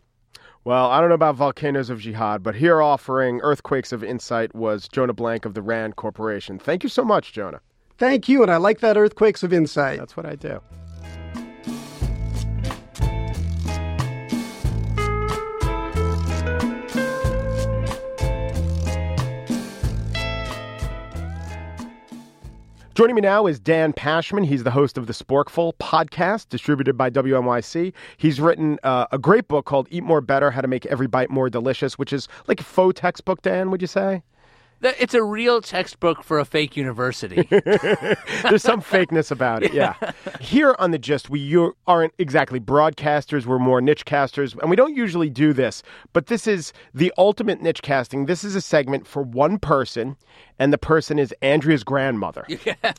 Well, 0.65 0.91
I 0.91 1.01
don't 1.01 1.09
know 1.09 1.17
about 1.17 1.35
volcanoes 1.35 1.91
of 1.91 1.99
jihad, 1.99 2.43
but 2.43 2.55
here 2.55 2.81
offering 2.81 3.41
earthquakes 3.41 3.91
of 3.91 4.05
insight 4.05 4.55
was 4.55 4.87
Jonah 4.87 5.13
Blank 5.13 5.45
of 5.45 5.55
the 5.55 5.63
RAND 5.63 5.97
Corporation. 5.97 6.59
Thank 6.59 6.85
you 6.85 6.89
so 6.89 7.05
much, 7.05 7.33
Jonah. 7.33 7.61
Thank 7.99 8.29
you, 8.29 8.43
and 8.43 8.51
I 8.51 8.59
like 8.59 8.79
that 8.81 8.97
earthquakes 8.97 9.43
of 9.43 9.53
insight. 9.53 9.99
That's 9.99 10.17
what 10.17 10.25
I 10.25 10.37
do. 10.37 10.61
Joining 22.95 23.15
me 23.15 23.23
now 23.23 23.47
is 23.47 23.59
Dan 23.59 23.95
Pashman. 23.95 24.45
He's 24.45 24.65
the 24.65 24.71
host 24.71 24.99
of 24.99 25.07
the 25.07 25.15
Sporkful 25.15 25.73
podcast, 25.81 26.51
distributed 26.51 26.95
by 26.95 27.09
WNYC. 27.09 27.95
He's 28.19 28.39
written 28.39 28.79
uh, 28.83 29.07
a 29.11 29.19
great 29.19 29.49
book 29.49 29.65
called 29.65 29.89
Eat 29.91 30.05
More 30.05 30.21
Better 30.21 30.51
How 30.51 30.61
to 30.61 30.69
Make 30.69 30.85
Every 30.85 31.07
Bite 31.07 31.31
More 31.31 31.49
Delicious, 31.49 31.99
which 31.99 32.13
is 32.13 32.29
like 32.49 32.61
a 32.61 32.65
faux 32.65 33.01
textbook, 33.01 33.41
Dan, 33.41 33.71
would 33.71 33.81
you 33.81 33.87
say? 33.87 34.23
It's 34.83 35.15
a 35.15 35.23
real 35.23 35.61
textbook 35.61 36.25
for 36.25 36.41
a 36.41 36.45
fake 36.45 36.77
university. 36.77 37.43
There's 37.51 38.63
some 38.63 38.83
fakeness 38.83 39.31
about 39.31 39.63
it, 39.63 39.73
yeah. 39.73 39.95
Here 40.41 40.75
on 40.79 40.91
The 40.91 40.99
Gist, 40.99 41.31
we 41.31 41.57
aren't 41.87 42.13
exactly 42.19 42.59
broadcasters, 42.59 43.47
we're 43.47 43.61
more 43.61 43.81
niche 43.81 44.05
casters, 44.05 44.55
and 44.55 44.69
we 44.69 44.77
don't 44.77 44.97
usually 44.97 45.31
do 45.31 45.53
this, 45.53 45.83
but 46.13 46.27
this 46.27 46.47
is 46.47 46.73
the 46.93 47.13
ultimate 47.17 47.63
niche 47.63 47.83
casting. 47.83 48.27
This 48.27 48.43
is 48.43 48.57
a 48.57 48.61
segment 48.61 49.07
for 49.07 49.23
one 49.23 49.59
person, 49.59 50.17
and 50.59 50.73
the 50.73 50.79
person 50.79 51.19
is 51.19 51.33
Andrea's 51.43 51.85
grandmother. 51.85 52.45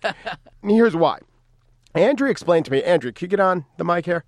Here's 0.64 0.96
why. 0.96 1.20
Andrea 1.96 2.32
explained 2.32 2.66
to 2.66 2.72
me, 2.72 2.82
Andrea, 2.84 3.12
can 3.12 3.26
you 3.26 3.30
get 3.30 3.40
on 3.40 3.66
the 3.78 3.84
mic 3.84 4.06
here? 4.06 4.24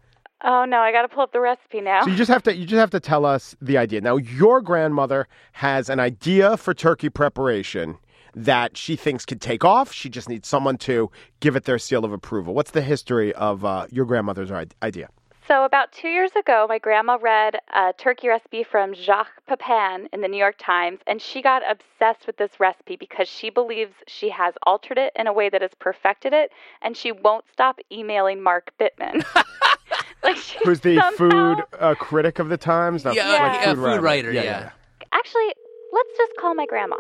Oh 0.48 0.64
no, 0.64 0.78
I 0.78 0.92
got 0.92 1.02
to 1.02 1.08
pull 1.08 1.24
up 1.24 1.34
the 1.34 1.42
recipe 1.42 1.82
now. 1.82 2.04
So 2.04 2.12
you 2.12 2.16
just 2.16 2.30
have 2.30 2.44
to 2.44 2.56
you 2.56 2.68
just 2.68 2.80
have 2.80 2.92
to 2.92 3.00
tell 3.00 3.26
us 3.26 3.56
the 3.62 3.78
idea. 3.78 4.00
Now 4.00 4.18
your 4.18 4.62
grandmother 4.62 5.28
has 5.54 5.90
an 5.90 6.00
idea 6.00 6.56
for 6.56 6.76
turkey 6.76 7.10
preparation 7.10 7.98
that 8.36 8.78
she 8.78 8.96
thinks 8.96 9.26
could 9.26 9.42
take 9.42 9.66
off. 9.66 9.92
She 9.92 10.08
just 10.08 10.30
needs 10.30 10.48
someone 10.48 10.78
to 10.80 11.10
give 11.40 11.56
it 11.56 11.64
their 11.64 11.80
seal 11.80 12.06
of 12.06 12.12
approval. 12.14 12.54
What's 12.54 12.72
the 12.72 12.84
history 12.84 13.34
of 13.34 13.66
uh, 13.66 13.88
your 13.90 14.06
grandmother's 14.06 14.52
idea? 14.84 15.10
So 15.48 15.64
about 15.64 15.92
two 15.92 16.10
years 16.10 16.32
ago, 16.36 16.66
my 16.68 16.80
grandma 16.80 17.20
read 17.22 17.58
a 17.74 17.94
turkey 17.94 18.28
recipe 18.28 18.64
from 18.64 18.96
Jacques 18.96 19.46
Pepin 19.48 20.10
in 20.12 20.22
the 20.22 20.28
New 20.28 20.38
York 20.38 20.56
Times, 20.60 21.00
and 21.06 21.22
she 21.22 21.44
got 21.44 21.62
obsessed 21.70 22.26
with 22.26 22.38
this 22.38 22.60
recipe 22.60 22.96
because 22.96 23.28
she 23.28 23.52
believes 23.52 23.94
she 24.08 24.30
has 24.30 24.56
altered 24.64 24.98
it 24.98 25.14
in 25.16 25.28
a 25.28 25.34
way 25.34 25.50
that 25.50 25.62
has 25.62 25.70
perfected 25.80 26.34
it, 26.34 26.52
and 26.82 26.98
she 26.98 27.12
won't 27.12 27.46
stop 27.54 27.80
emailing 27.92 28.42
Mark 28.42 28.72
Bittman. 28.80 29.24
like 30.26 30.38
who's 30.64 30.82
the 30.82 30.96
somehow... 30.96 31.56
food 31.56 31.64
uh, 31.80 31.96
critic 31.96 32.40
of 32.40 32.50
the 32.50 32.58
Times? 32.58 33.06
yeah, 33.06 33.14
yeah. 33.14 33.48
Like 33.48 33.64
food, 33.64 33.76
food, 33.76 34.02
writer. 34.02 34.32
Yeah, 34.32 34.44
yeah. 34.44 34.70
Actually, 35.12 35.54
let's 35.94 36.10
just 36.18 36.34
call 36.40 36.56
my 36.56 36.66
grandma. 36.66 36.98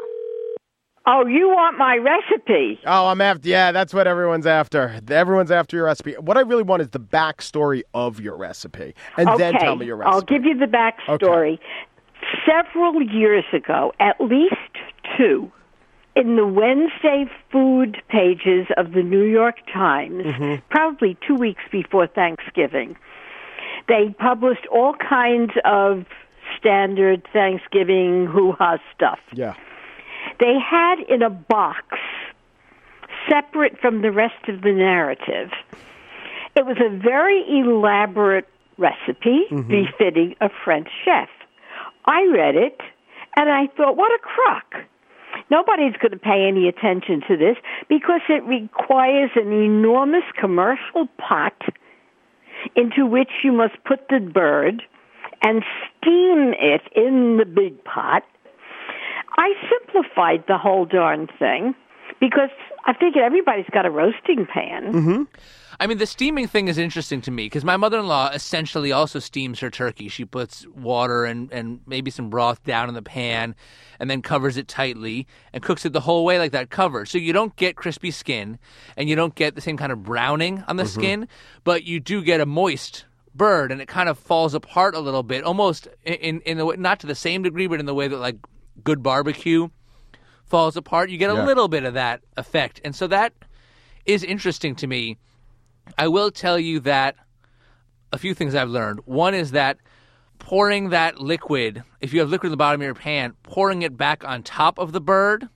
Oh, 1.07 1.25
you 1.27 1.49
want 1.49 1.77
my 1.77 1.97
recipe? 1.97 2.79
Oh, 2.85 3.07
I'm 3.07 3.21
after. 3.21 3.47
Yeah, 3.47 3.71
that's 3.71 3.93
what 3.93 4.07
everyone's 4.07 4.47
after. 4.47 4.99
Everyone's 5.07 5.51
after 5.51 5.75
your 5.77 5.85
recipe. 5.85 6.13
What 6.13 6.35
I 6.35 6.41
really 6.41 6.63
want 6.63 6.81
is 6.81 6.89
the 6.89 6.99
backstory 6.99 7.83
of 7.93 8.19
your 8.19 8.35
recipe, 8.37 8.95
and 9.17 9.29
okay. 9.29 9.37
then 9.37 9.53
tell 9.59 9.75
me 9.75 9.85
your 9.85 9.97
recipe. 9.97 10.15
I'll 10.15 10.21
give 10.21 10.45
you 10.45 10.57
the 10.57 10.65
backstory. 10.65 11.53
Okay. 11.55 11.63
Several 12.45 13.03
years 13.03 13.43
ago, 13.53 13.93
at 13.99 14.19
least 14.19 14.55
two, 15.15 15.51
in 16.15 16.37
the 16.37 16.47
Wednesday 16.47 17.25
food 17.51 18.01
pages 18.09 18.67
of 18.77 18.93
the 18.93 19.03
New 19.03 19.23
York 19.23 19.57
Times, 19.71 20.25
mm-hmm. 20.25 20.65
probably 20.69 21.17
two 21.27 21.35
weeks 21.35 21.61
before 21.71 22.07
Thanksgiving, 22.07 22.95
they 23.87 24.15
published 24.17 24.65
all 24.71 24.95
kinds 24.95 25.51
of 25.63 26.05
standard 26.57 27.27
Thanksgiving 27.31 28.25
hoo 28.25 28.51
ha 28.53 28.77
stuff. 28.95 29.19
Yeah. 29.33 29.55
They 30.39 30.55
had 30.59 30.99
in 31.07 31.21
a 31.21 31.29
box, 31.29 31.97
separate 33.29 33.79
from 33.79 34.01
the 34.01 34.11
rest 34.11 34.47
of 34.47 34.61
the 34.61 34.71
narrative, 34.71 35.51
it 36.55 36.65
was 36.65 36.77
a 36.79 36.89
very 36.89 37.43
elaborate 37.47 38.47
recipe 38.77 39.45
mm-hmm. 39.51 39.69
befitting 39.69 40.35
a 40.41 40.49
French 40.63 40.87
chef. 41.03 41.29
I 42.05 42.25
read 42.25 42.55
it 42.55 42.79
and 43.37 43.49
I 43.49 43.67
thought, 43.75 43.97
what 43.97 44.11
a 44.11 44.19
crock. 44.19 44.85
Nobody's 45.51 45.93
going 45.97 46.11
to 46.11 46.17
pay 46.17 46.47
any 46.47 46.67
attention 46.67 47.21
to 47.27 47.37
this 47.37 47.57
because 47.89 48.21
it 48.29 48.43
requires 48.45 49.31
an 49.35 49.51
enormous 49.51 50.23
commercial 50.39 51.07
pot 51.17 51.61
into 52.75 53.05
which 53.05 53.31
you 53.43 53.51
must 53.51 53.75
put 53.85 54.07
the 54.09 54.19
bird 54.19 54.83
and 55.41 55.63
steam 55.99 56.53
it 56.59 56.81
in 56.95 57.37
the 57.37 57.45
big 57.45 57.83
pot. 57.83 58.23
I 59.37 59.53
simplified 59.69 60.45
the 60.47 60.57
whole 60.57 60.85
darn 60.85 61.27
thing 61.39 61.75
because 62.19 62.49
I 62.85 62.93
figured 62.93 63.23
everybody's 63.23 63.69
got 63.71 63.85
a 63.85 63.89
roasting 63.89 64.45
pan. 64.45 64.93
Mm-hmm. 64.93 65.23
I 65.79 65.87
mean, 65.87 65.97
the 65.97 66.05
steaming 66.05 66.47
thing 66.47 66.67
is 66.67 66.77
interesting 66.77 67.21
to 67.21 67.31
me 67.31 67.45
because 67.45 67.65
my 67.65 67.75
mother 67.75 67.99
in 67.99 68.07
law 68.07 68.29
essentially 68.29 68.91
also 68.91 69.19
steams 69.19 69.59
her 69.59 69.69
turkey. 69.69 70.07
She 70.07 70.23
puts 70.23 70.65
water 70.67 71.25
and, 71.25 71.51
and 71.51 71.81
maybe 71.85 72.11
some 72.11 72.29
broth 72.29 72.63
down 72.63 72.87
in 72.87 72.95
the 72.95 73.01
pan 73.01 73.55
and 73.99 74.09
then 74.09 74.21
covers 74.21 74.55
it 74.55 74.67
tightly 74.67 75.27
and 75.51 75.61
cooks 75.61 75.85
it 75.85 75.91
the 75.91 75.99
whole 75.99 76.23
way 76.23 76.39
like 76.39 76.51
that 76.53 76.69
covered. 76.69 77.09
So 77.09 77.17
you 77.17 77.33
don't 77.33 77.55
get 77.57 77.75
crispy 77.75 78.11
skin 78.11 78.57
and 78.95 79.09
you 79.09 79.15
don't 79.15 79.35
get 79.35 79.55
the 79.55 79.61
same 79.61 79.77
kind 79.77 79.91
of 79.91 80.03
browning 80.03 80.63
on 80.67 80.77
the 80.77 80.83
mm-hmm. 80.83 80.99
skin, 80.99 81.27
but 81.63 81.83
you 81.83 81.99
do 81.99 82.23
get 82.23 82.39
a 82.39 82.45
moist 82.45 83.05
bird 83.33 83.71
and 83.71 83.81
it 83.81 83.87
kind 83.87 84.07
of 84.07 84.17
falls 84.17 84.53
apart 84.53 84.95
a 84.95 84.99
little 84.99 85.23
bit, 85.23 85.43
almost 85.43 85.89
in, 86.05 86.39
in 86.41 86.57
the 86.57 86.65
way, 86.65 86.77
not 86.77 87.01
to 87.01 87.07
the 87.07 87.15
same 87.15 87.43
degree, 87.43 87.67
but 87.67 87.81
in 87.81 87.85
the 87.85 87.93
way 87.93 88.07
that 88.07 88.17
like 88.17 88.37
good 88.83 89.03
barbecue 89.03 89.67
falls 90.45 90.77
apart. 90.77 91.09
You 91.09 91.17
get 91.17 91.31
a 91.31 91.35
yeah. 91.35 91.45
little 91.45 91.67
bit 91.67 91.83
of 91.83 91.93
that 91.95 92.21
effect. 92.37 92.81
And 92.83 92.95
so 92.95 93.07
that 93.07 93.33
is 94.05 94.23
interesting 94.23 94.75
to 94.75 94.87
me 94.87 95.17
I 95.97 96.07
will 96.07 96.31
tell 96.31 96.59
you 96.59 96.79
that 96.81 97.15
a 98.11 98.17
few 98.17 98.33
things 98.33 98.55
I've 98.55 98.69
learned. 98.69 99.01
One 99.05 99.33
is 99.33 99.51
that 99.51 99.77
pouring 100.39 100.89
that 100.89 101.19
liquid, 101.19 101.83
if 102.01 102.13
you 102.13 102.19
have 102.19 102.29
liquid 102.29 102.47
in 102.47 102.51
the 102.51 102.57
bottom 102.57 102.81
of 102.81 102.85
your 102.85 102.95
pan, 102.95 103.33
pouring 103.43 103.81
it 103.81 103.97
back 103.97 104.23
on 104.23 104.43
top 104.43 104.77
of 104.77 104.91
the 104.91 105.01
bird 105.01 105.47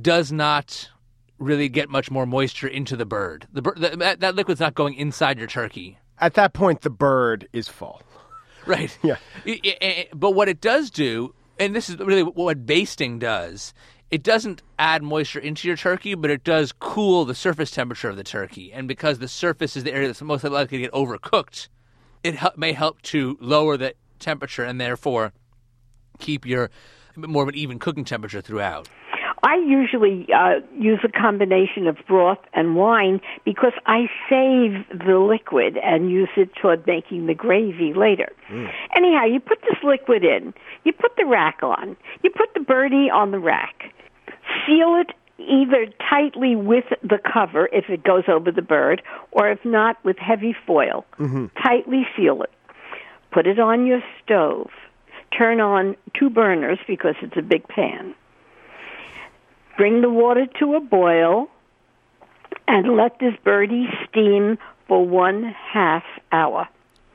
does 0.00 0.32
not 0.32 0.90
really 1.38 1.68
get 1.68 1.88
much 1.88 2.10
more 2.10 2.26
moisture 2.26 2.68
into 2.68 2.96
the 2.96 3.04
bird. 3.04 3.46
The, 3.52 3.62
bird, 3.62 3.78
that, 3.78 4.20
that 4.20 4.34
liquid's 4.34 4.60
not 4.60 4.74
going 4.74 4.94
inside 4.94 5.38
your 5.38 5.48
turkey. 5.48 5.98
At 6.18 6.34
that 6.34 6.52
point, 6.52 6.82
the 6.82 6.90
bird 6.90 7.48
is 7.52 7.68
full. 7.68 8.02
Right. 8.66 8.96
Yeah. 9.02 9.16
Eh, 9.44 9.58
eh, 9.80 10.04
but 10.14 10.32
what 10.32 10.48
it 10.48 10.60
does 10.60 10.90
do, 10.90 11.34
and 11.58 11.74
this 11.74 11.88
is 11.88 11.98
really 11.98 12.22
what 12.22 12.66
basting 12.66 13.18
does, 13.18 13.74
it 14.10 14.22
doesn't 14.22 14.62
add 14.78 15.02
moisture 15.02 15.38
into 15.38 15.66
your 15.66 15.76
turkey, 15.76 16.14
but 16.14 16.30
it 16.30 16.44
does 16.44 16.72
cool 16.72 17.24
the 17.24 17.34
surface 17.34 17.70
temperature 17.70 18.10
of 18.10 18.16
the 18.16 18.24
turkey. 18.24 18.72
And 18.72 18.86
because 18.86 19.18
the 19.18 19.28
surface 19.28 19.76
is 19.76 19.84
the 19.84 19.92
area 19.92 20.06
that's 20.06 20.20
most 20.20 20.44
likely 20.44 20.78
to 20.78 20.82
get 20.82 20.92
overcooked, 20.92 21.68
it 22.22 22.36
may 22.56 22.72
help 22.72 23.00
to 23.02 23.38
lower 23.40 23.76
the 23.76 23.94
temperature 24.18 24.64
and 24.64 24.80
therefore 24.80 25.32
keep 26.18 26.46
your 26.46 26.70
more 27.16 27.42
of 27.42 27.48
an 27.48 27.54
even 27.54 27.78
cooking 27.78 28.04
temperature 28.04 28.40
throughout. 28.40 28.88
I 29.44 29.56
usually 29.56 30.26
uh, 30.32 30.60
use 30.78 31.00
a 31.02 31.08
combination 31.08 31.88
of 31.88 31.96
broth 32.06 32.38
and 32.54 32.76
wine 32.76 33.20
because 33.44 33.72
I 33.86 34.06
save 34.30 34.86
the 34.96 35.18
liquid 35.18 35.76
and 35.82 36.10
use 36.10 36.28
it 36.36 36.50
toward 36.54 36.86
making 36.86 37.26
the 37.26 37.34
gravy 37.34 37.92
later. 37.92 38.32
Mm. 38.50 38.70
Anyhow, 38.96 39.24
you 39.24 39.40
put 39.40 39.60
this 39.62 39.78
liquid 39.82 40.22
in, 40.24 40.54
you 40.84 40.92
put 40.92 41.16
the 41.16 41.26
rack 41.26 41.58
on, 41.62 41.96
you 42.22 42.30
put 42.30 42.54
the 42.54 42.60
birdie 42.60 43.10
on 43.10 43.32
the 43.32 43.40
rack, 43.40 43.92
seal 44.64 44.94
it 45.00 45.10
either 45.38 45.86
tightly 46.08 46.54
with 46.54 46.84
the 47.02 47.18
cover 47.18 47.68
if 47.72 47.86
it 47.88 48.04
goes 48.04 48.24
over 48.28 48.52
the 48.52 48.62
bird, 48.62 49.02
or 49.32 49.50
if 49.50 49.58
not, 49.64 49.96
with 50.04 50.18
heavy 50.18 50.54
foil. 50.66 51.04
Mm-hmm. 51.18 51.46
Tightly 51.60 52.06
seal 52.16 52.42
it. 52.42 52.52
Put 53.32 53.48
it 53.48 53.58
on 53.58 53.86
your 53.86 54.02
stove. 54.22 54.70
Turn 55.36 55.60
on 55.60 55.96
two 56.16 56.30
burners 56.30 56.78
because 56.86 57.16
it's 57.22 57.36
a 57.36 57.42
big 57.42 57.66
pan 57.66 58.14
Bring 59.76 60.02
the 60.02 60.10
water 60.10 60.46
to 60.58 60.74
a 60.74 60.80
boil 60.80 61.48
and 62.68 62.96
let 62.96 63.18
this 63.18 63.34
birdie 63.44 63.88
steam 64.08 64.58
for 64.88 65.06
one 65.06 65.54
half 65.72 66.04
hour. 66.30 66.68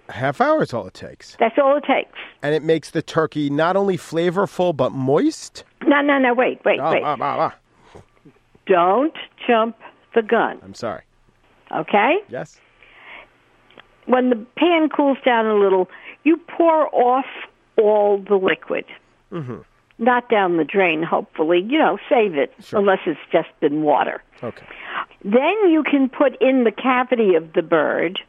Half 0.09 0.39
hour 0.41 0.63
is 0.63 0.73
all 0.73 0.87
it 0.87 0.93
takes. 0.93 1.35
That's 1.39 1.57
all 1.57 1.77
it 1.77 1.83
takes. 1.83 2.17
And 2.41 2.55
it 2.55 2.63
makes 2.63 2.91
the 2.91 3.01
turkey 3.01 3.49
not 3.49 3.75
only 3.75 3.97
flavorful 3.97 4.75
but 4.75 4.91
moist? 4.91 5.63
No, 5.85 6.01
no, 6.01 6.17
no, 6.17 6.33
wait, 6.33 6.63
wait, 6.63 6.79
oh, 6.79 6.91
wait. 6.91 7.03
Ah, 7.03 7.17
ah, 7.19 7.51
ah. 7.95 8.01
Don't 8.65 9.15
jump 9.45 9.77
the 10.15 10.21
gun. 10.21 10.59
I'm 10.63 10.73
sorry. 10.73 11.03
Okay? 11.75 12.17
Yes. 12.29 12.59
When 14.05 14.29
the 14.29 14.45
pan 14.57 14.89
cools 14.89 15.17
down 15.25 15.45
a 15.45 15.55
little, 15.55 15.89
you 16.23 16.37
pour 16.37 16.93
off 16.95 17.25
all 17.77 18.17
the 18.17 18.35
liquid. 18.35 18.85
Mm-hmm 19.31 19.61
not 19.99 20.29
down 20.29 20.57
the 20.57 20.63
drain, 20.63 21.03
hopefully. 21.03 21.65
You 21.67 21.79
know, 21.79 21.97
save 22.09 22.35
it 22.35 22.53
sure. 22.59 22.79
unless 22.79 22.99
it's 23.05 23.19
just 23.31 23.49
been 23.59 23.83
water. 23.83 24.21
Okay. 24.43 24.65
Then 25.23 25.69
you 25.69 25.83
can 25.83 26.09
put 26.09 26.39
in 26.41 26.63
the 26.63 26.71
cavity 26.71 27.35
of 27.35 27.53
the 27.53 27.61
bird, 27.61 28.19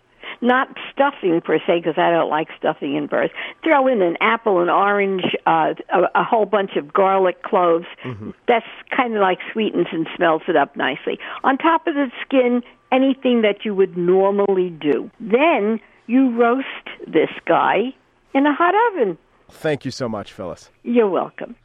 not 0.41 0.69
stuffing 0.93 1.41
per 1.41 1.59
se, 1.59 1.81
because 1.81 1.99
I 1.99 2.11
don't 2.11 2.31
like 2.31 2.49
stuffing 2.59 2.97
in 2.97 3.07
birds. 3.07 3.33
Throw 3.63 3.87
in 3.87 4.03
an 4.03 4.17
apple, 4.21 4.61
an 4.61 4.71
orange, 4.71 5.25
uh, 5.47 5.75
a, 5.93 6.21
a 6.21 6.25
whole 6.25 6.47
bunch 6.47 6.77
of 6.77 6.93
garlic 6.93 7.43
cloves. 7.43 7.87
Mm-hmm. 8.05 8.31
That's 8.47 8.67
kind 8.97 9.15
of 9.15 9.21
like 9.21 9.39
sweetens 9.53 9.89
and 9.93 10.07
smells 10.17 10.43
it 10.49 10.57
up 10.57 10.77
nicely. 10.77 11.19
On 11.45 11.59
top 11.59 11.87
of 11.87 11.95
the 11.95 12.11
skin, 12.25 12.63
anything 12.91 13.43
that 13.43 13.65
you 13.65 13.75
would 13.75 13.97
normally 13.97 14.71
do. 14.71 15.11
Then 15.21 15.81
you 16.07 16.35
roast 16.37 16.67
this 17.07 17.31
guy 17.47 17.95
in 18.35 18.47
a 18.47 18.55
hot 18.55 18.75
oven. 18.93 19.19
Thank 19.51 19.85
you 19.85 19.91
so 19.91 20.09
much, 20.09 20.33
Phyllis. 20.33 20.71
You're 20.83 21.09
welcome. 21.09 21.57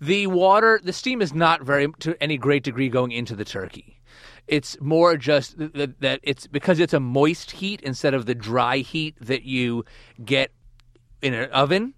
The 0.00 0.26
water, 0.26 0.80
the 0.82 0.92
steam 0.92 1.22
is 1.22 1.32
not 1.32 1.62
very 1.62 1.88
to 2.00 2.20
any 2.22 2.36
great 2.36 2.62
degree 2.62 2.88
going 2.88 3.12
into 3.12 3.36
the 3.36 3.44
turkey. 3.44 4.00
It's 4.46 4.76
more 4.80 5.16
just 5.16 5.56
that, 5.58 6.00
that 6.00 6.20
it's 6.22 6.46
because 6.46 6.78
it's 6.78 6.92
a 6.92 7.00
moist 7.00 7.52
heat 7.52 7.80
instead 7.82 8.12
of 8.12 8.26
the 8.26 8.34
dry 8.34 8.78
heat 8.78 9.16
that 9.20 9.44
you 9.44 9.84
get 10.24 10.52
in 11.22 11.32
an 11.32 11.50
oven 11.50 11.94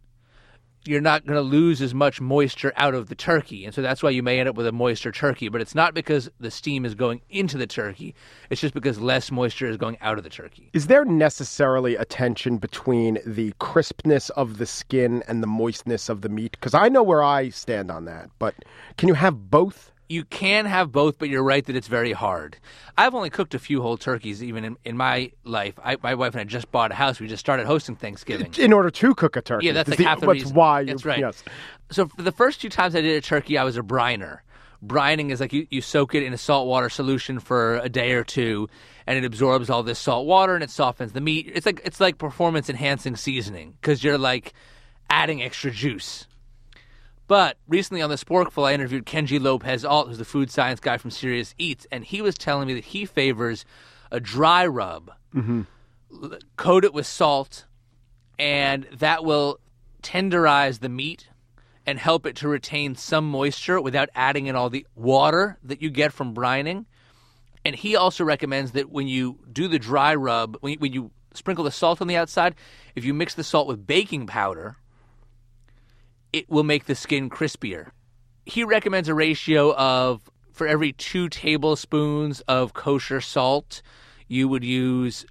you're 0.86 1.00
not 1.00 1.26
going 1.26 1.36
to 1.36 1.42
lose 1.42 1.82
as 1.82 1.94
much 1.94 2.20
moisture 2.20 2.72
out 2.76 2.94
of 2.94 3.08
the 3.08 3.14
turkey. 3.14 3.64
And 3.64 3.74
so 3.74 3.82
that's 3.82 4.02
why 4.02 4.10
you 4.10 4.22
may 4.22 4.38
end 4.38 4.48
up 4.48 4.56
with 4.56 4.66
a 4.66 4.72
moister 4.72 5.12
turkey. 5.12 5.48
But 5.48 5.60
it's 5.60 5.74
not 5.74 5.94
because 5.94 6.30
the 6.40 6.50
steam 6.50 6.84
is 6.84 6.94
going 6.94 7.20
into 7.30 7.58
the 7.58 7.66
turkey, 7.66 8.14
it's 8.50 8.60
just 8.60 8.74
because 8.74 9.00
less 9.00 9.30
moisture 9.30 9.66
is 9.66 9.76
going 9.76 9.98
out 10.00 10.18
of 10.18 10.24
the 10.24 10.30
turkey. 10.30 10.70
Is 10.72 10.86
there 10.86 11.04
necessarily 11.04 11.96
a 11.96 12.04
tension 12.04 12.58
between 12.58 13.18
the 13.26 13.52
crispness 13.58 14.30
of 14.30 14.58
the 14.58 14.66
skin 14.66 15.22
and 15.28 15.42
the 15.42 15.46
moistness 15.46 16.08
of 16.08 16.22
the 16.22 16.28
meat? 16.28 16.52
Because 16.52 16.74
I 16.74 16.88
know 16.88 17.02
where 17.02 17.22
I 17.22 17.48
stand 17.50 17.90
on 17.90 18.04
that, 18.06 18.30
but 18.38 18.54
can 18.96 19.08
you 19.08 19.14
have 19.14 19.50
both? 19.50 19.92
You 20.08 20.24
can 20.24 20.66
have 20.66 20.92
both, 20.92 21.18
but 21.18 21.28
you're 21.28 21.42
right 21.42 21.64
that 21.64 21.76
it's 21.76 21.88
very 21.88 22.12
hard. 22.12 22.58
I've 22.96 23.14
only 23.14 23.30
cooked 23.30 23.54
a 23.54 23.58
few 23.58 23.82
whole 23.82 23.96
turkeys, 23.96 24.42
even 24.42 24.64
in, 24.64 24.76
in 24.84 24.96
my 24.96 25.32
life. 25.44 25.78
I, 25.82 25.96
my 26.02 26.14
wife 26.14 26.34
and 26.34 26.40
I 26.40 26.44
just 26.44 26.70
bought 26.70 26.92
a 26.92 26.94
house. 26.94 27.18
We 27.18 27.26
just 27.26 27.40
started 27.40 27.66
hosting 27.66 27.96
Thanksgiving. 27.96 28.54
In 28.58 28.72
order 28.72 28.90
to 28.90 29.14
cook 29.14 29.36
a 29.36 29.42
turkey. 29.42 29.66
Yeah, 29.66 29.72
that's 29.72 29.88
like 29.88 29.98
the, 29.98 30.04
half 30.04 30.20
the 30.20 30.26
that's 30.26 30.40
reason. 30.40 30.54
why. 30.56 30.80
You, 30.80 30.86
that's 30.86 31.04
right. 31.04 31.18
Yes. 31.18 31.42
So 31.90 32.06
for 32.06 32.22
the 32.22 32.32
first 32.32 32.60
two 32.60 32.68
times 32.68 32.94
I 32.94 33.00
did 33.00 33.16
a 33.16 33.20
turkey, 33.20 33.58
I 33.58 33.64
was 33.64 33.76
a 33.76 33.82
briner. 33.82 34.40
Brining 34.84 35.30
is 35.30 35.40
like 35.40 35.52
you, 35.52 35.66
you 35.70 35.80
soak 35.80 36.14
it 36.14 36.22
in 36.22 36.32
a 36.32 36.38
salt 36.38 36.68
water 36.68 36.88
solution 36.88 37.40
for 37.40 37.76
a 37.76 37.88
day 37.88 38.12
or 38.12 38.24
two, 38.24 38.68
and 39.06 39.18
it 39.18 39.24
absorbs 39.24 39.70
all 39.70 39.82
this 39.82 39.98
salt 39.98 40.26
water 40.26 40.54
and 40.54 40.62
it 40.62 40.70
softens 40.70 41.12
the 41.12 41.20
meat. 41.20 41.50
It's 41.52 41.66
like 41.66 41.80
it's 41.84 41.98
like 41.98 42.18
performance 42.18 42.68
enhancing 42.68 43.16
seasoning 43.16 43.74
because 43.80 44.04
you're 44.04 44.18
like 44.18 44.52
adding 45.08 45.42
extra 45.42 45.70
juice 45.70 46.25
but 47.28 47.56
recently 47.68 48.02
on 48.02 48.10
the 48.10 48.16
Sporkful, 48.16 48.66
I 48.66 48.74
interviewed 48.74 49.06
Kenji 49.06 49.40
Lopez 49.40 49.84
Alt, 49.84 50.08
who's 50.08 50.18
the 50.18 50.24
food 50.24 50.50
science 50.50 50.80
guy 50.80 50.98
from 50.98 51.10
Serious 51.10 51.54
Eats, 51.58 51.86
and 51.90 52.04
he 52.04 52.22
was 52.22 52.34
telling 52.36 52.68
me 52.68 52.74
that 52.74 52.84
he 52.84 53.04
favors 53.04 53.64
a 54.10 54.20
dry 54.20 54.66
rub, 54.66 55.10
mm-hmm. 55.34 55.62
coat 56.56 56.84
it 56.84 56.94
with 56.94 57.06
salt, 57.06 57.64
and 58.38 58.84
that 58.98 59.24
will 59.24 59.58
tenderize 60.02 60.80
the 60.80 60.88
meat 60.88 61.28
and 61.86 61.98
help 61.98 62.26
it 62.26 62.36
to 62.36 62.48
retain 62.48 62.94
some 62.94 63.28
moisture 63.28 63.80
without 63.80 64.08
adding 64.14 64.46
in 64.46 64.56
all 64.56 64.70
the 64.70 64.86
water 64.94 65.58
that 65.62 65.80
you 65.80 65.90
get 65.90 66.12
from 66.12 66.34
brining. 66.34 66.84
And 67.64 67.74
he 67.74 67.96
also 67.96 68.24
recommends 68.24 68.72
that 68.72 68.90
when 68.90 69.08
you 69.08 69.38
do 69.52 69.68
the 69.68 69.78
dry 69.78 70.14
rub, 70.14 70.56
when 70.60 70.74
you, 70.74 70.78
when 70.78 70.92
you 70.92 71.10
sprinkle 71.34 71.64
the 71.64 71.70
salt 71.70 72.00
on 72.00 72.06
the 72.06 72.16
outside, 72.16 72.54
if 72.94 73.04
you 73.04 73.14
mix 73.14 73.34
the 73.34 73.44
salt 73.44 73.66
with 73.66 73.86
baking 73.86 74.26
powder, 74.26 74.76
it 76.36 76.50
will 76.50 76.64
make 76.64 76.84
the 76.84 76.94
skin 76.94 77.30
crispier. 77.30 77.90
He 78.44 78.62
recommends 78.62 79.08
a 79.08 79.14
ratio 79.14 79.74
of 79.74 80.30
for 80.52 80.66
every 80.66 80.92
two 80.92 81.28
tablespoons 81.28 82.40
of 82.42 82.74
kosher 82.74 83.20
salt, 83.20 83.80
you 84.28 84.48
would 84.48 84.64
use 84.64 85.24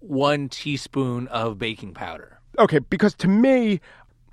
one 0.00 0.48
teaspoon 0.48 1.28
of 1.28 1.58
baking 1.58 1.92
powder. 1.92 2.40
Okay, 2.58 2.78
because 2.78 3.14
to 3.16 3.28
me, 3.28 3.80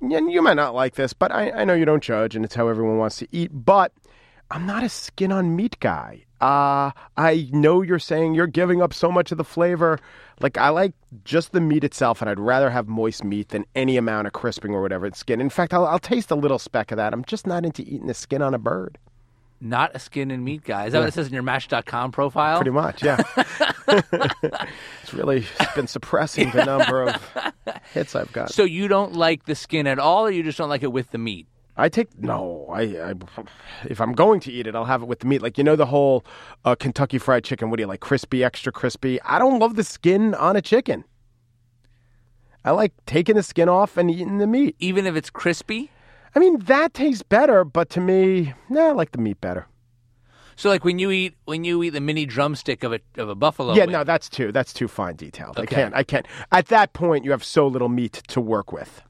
and 0.00 0.32
you 0.32 0.40
might 0.40 0.54
not 0.54 0.74
like 0.74 0.94
this, 0.94 1.12
but 1.12 1.30
I, 1.30 1.50
I 1.50 1.64
know 1.64 1.74
you 1.74 1.84
don't 1.84 2.02
judge 2.02 2.36
and 2.36 2.44
it's 2.44 2.54
how 2.54 2.68
everyone 2.68 2.98
wants 2.98 3.16
to 3.18 3.28
eat, 3.32 3.50
but 3.52 3.92
I'm 4.50 4.66
not 4.66 4.82
a 4.82 4.88
skin 4.88 5.30
on 5.30 5.56
meat 5.56 5.78
guy. 5.80 6.24
Uh, 6.44 6.90
I 7.16 7.48
know 7.52 7.80
you're 7.80 7.98
saying 7.98 8.34
you're 8.34 8.46
giving 8.46 8.82
up 8.82 8.92
so 8.92 9.10
much 9.10 9.32
of 9.32 9.38
the 9.38 9.44
flavor. 9.44 9.98
Like, 10.40 10.58
I 10.58 10.68
like 10.68 10.92
just 11.24 11.52
the 11.52 11.60
meat 11.60 11.84
itself, 11.84 12.20
and 12.20 12.28
I'd 12.28 12.38
rather 12.38 12.68
have 12.68 12.86
moist 12.86 13.24
meat 13.24 13.48
than 13.48 13.64
any 13.74 13.96
amount 13.96 14.26
of 14.26 14.34
crisping 14.34 14.74
or 14.74 14.82
whatever 14.82 15.06
it's 15.06 15.18
skin. 15.18 15.40
In 15.40 15.48
fact, 15.48 15.72
I'll, 15.72 15.86
I'll 15.86 15.98
taste 15.98 16.30
a 16.30 16.34
little 16.34 16.58
speck 16.58 16.90
of 16.90 16.98
that. 16.98 17.14
I'm 17.14 17.24
just 17.24 17.46
not 17.46 17.64
into 17.64 17.80
eating 17.80 18.08
the 18.08 18.14
skin 18.14 18.42
on 18.42 18.52
a 18.52 18.58
bird. 18.58 18.98
Not 19.58 19.92
a 19.94 19.98
skin 19.98 20.30
and 20.30 20.44
meat 20.44 20.64
guy. 20.64 20.84
Is 20.84 20.92
that 20.92 20.98
yeah. 20.98 21.04
what 21.04 21.08
it 21.08 21.14
says 21.14 21.28
in 21.28 21.32
your 21.32 21.42
Match.com 21.42 22.12
profile? 22.12 22.58
Pretty 22.58 22.72
much, 22.72 23.02
yeah. 23.02 23.22
it's 25.02 25.14
really 25.14 25.46
been 25.74 25.86
suppressing 25.86 26.50
the 26.50 26.66
number 26.66 27.04
of 27.04 27.32
hits 27.94 28.14
I've 28.14 28.32
got. 28.34 28.50
So 28.50 28.64
you 28.64 28.86
don't 28.86 29.14
like 29.14 29.46
the 29.46 29.54
skin 29.54 29.86
at 29.86 29.98
all, 29.98 30.26
or 30.26 30.30
you 30.30 30.42
just 30.42 30.58
don't 30.58 30.68
like 30.68 30.82
it 30.82 30.92
with 30.92 31.10
the 31.10 31.16
meat? 31.16 31.46
I 31.76 31.88
take 31.88 32.16
no. 32.18 32.68
I, 32.70 32.82
I, 32.82 33.14
if 33.86 34.00
I'm 34.00 34.12
going 34.12 34.40
to 34.40 34.52
eat 34.52 34.66
it, 34.66 34.76
I'll 34.76 34.84
have 34.84 35.02
it 35.02 35.06
with 35.06 35.20
the 35.20 35.26
meat. 35.26 35.42
Like 35.42 35.58
you 35.58 35.64
know 35.64 35.76
the 35.76 35.86
whole 35.86 36.24
uh, 36.64 36.74
Kentucky 36.76 37.18
Fried 37.18 37.44
Chicken. 37.44 37.70
What 37.70 37.78
do 37.78 37.82
you 37.82 37.86
like? 37.88 38.00
Crispy, 38.00 38.44
extra 38.44 38.70
crispy. 38.70 39.20
I 39.22 39.38
don't 39.38 39.58
love 39.58 39.76
the 39.76 39.84
skin 39.84 40.34
on 40.34 40.56
a 40.56 40.62
chicken. 40.62 41.04
I 42.64 42.70
like 42.70 42.92
taking 43.06 43.34
the 43.34 43.42
skin 43.42 43.68
off 43.68 43.96
and 43.96 44.10
eating 44.10 44.38
the 44.38 44.46
meat, 44.46 44.76
even 44.78 45.06
if 45.06 45.16
it's 45.16 45.30
crispy. 45.30 45.90
I 46.34 46.38
mean 46.38 46.58
that 46.60 46.94
tastes 46.94 47.22
better, 47.22 47.64
but 47.64 47.90
to 47.90 48.00
me, 48.00 48.54
nah, 48.68 48.88
I 48.88 48.92
like 48.92 49.12
the 49.12 49.18
meat 49.18 49.40
better. 49.40 49.66
So 50.56 50.68
like 50.68 50.84
when 50.84 50.98
you 50.98 51.10
eat 51.10 51.34
when 51.44 51.64
you 51.64 51.82
eat 51.82 51.90
the 51.90 52.00
mini 52.00 52.26
drumstick 52.26 52.84
of 52.84 52.92
a 52.92 53.00
of 53.16 53.28
a 53.28 53.34
buffalo. 53.34 53.74
Yeah, 53.74 53.84
wing. 53.84 53.92
no, 53.92 54.04
that's 54.04 54.28
too 54.28 54.52
that's 54.52 54.72
too 54.72 54.88
fine 54.88 55.16
detailed. 55.16 55.58
Okay. 55.58 55.62
I 55.62 55.80
can't. 55.80 55.94
I 55.94 56.02
can't. 56.04 56.26
At 56.52 56.66
that 56.68 56.92
point, 56.92 57.24
you 57.24 57.32
have 57.32 57.44
so 57.44 57.66
little 57.66 57.88
meat 57.88 58.22
to 58.28 58.40
work 58.40 58.72
with. 58.72 59.02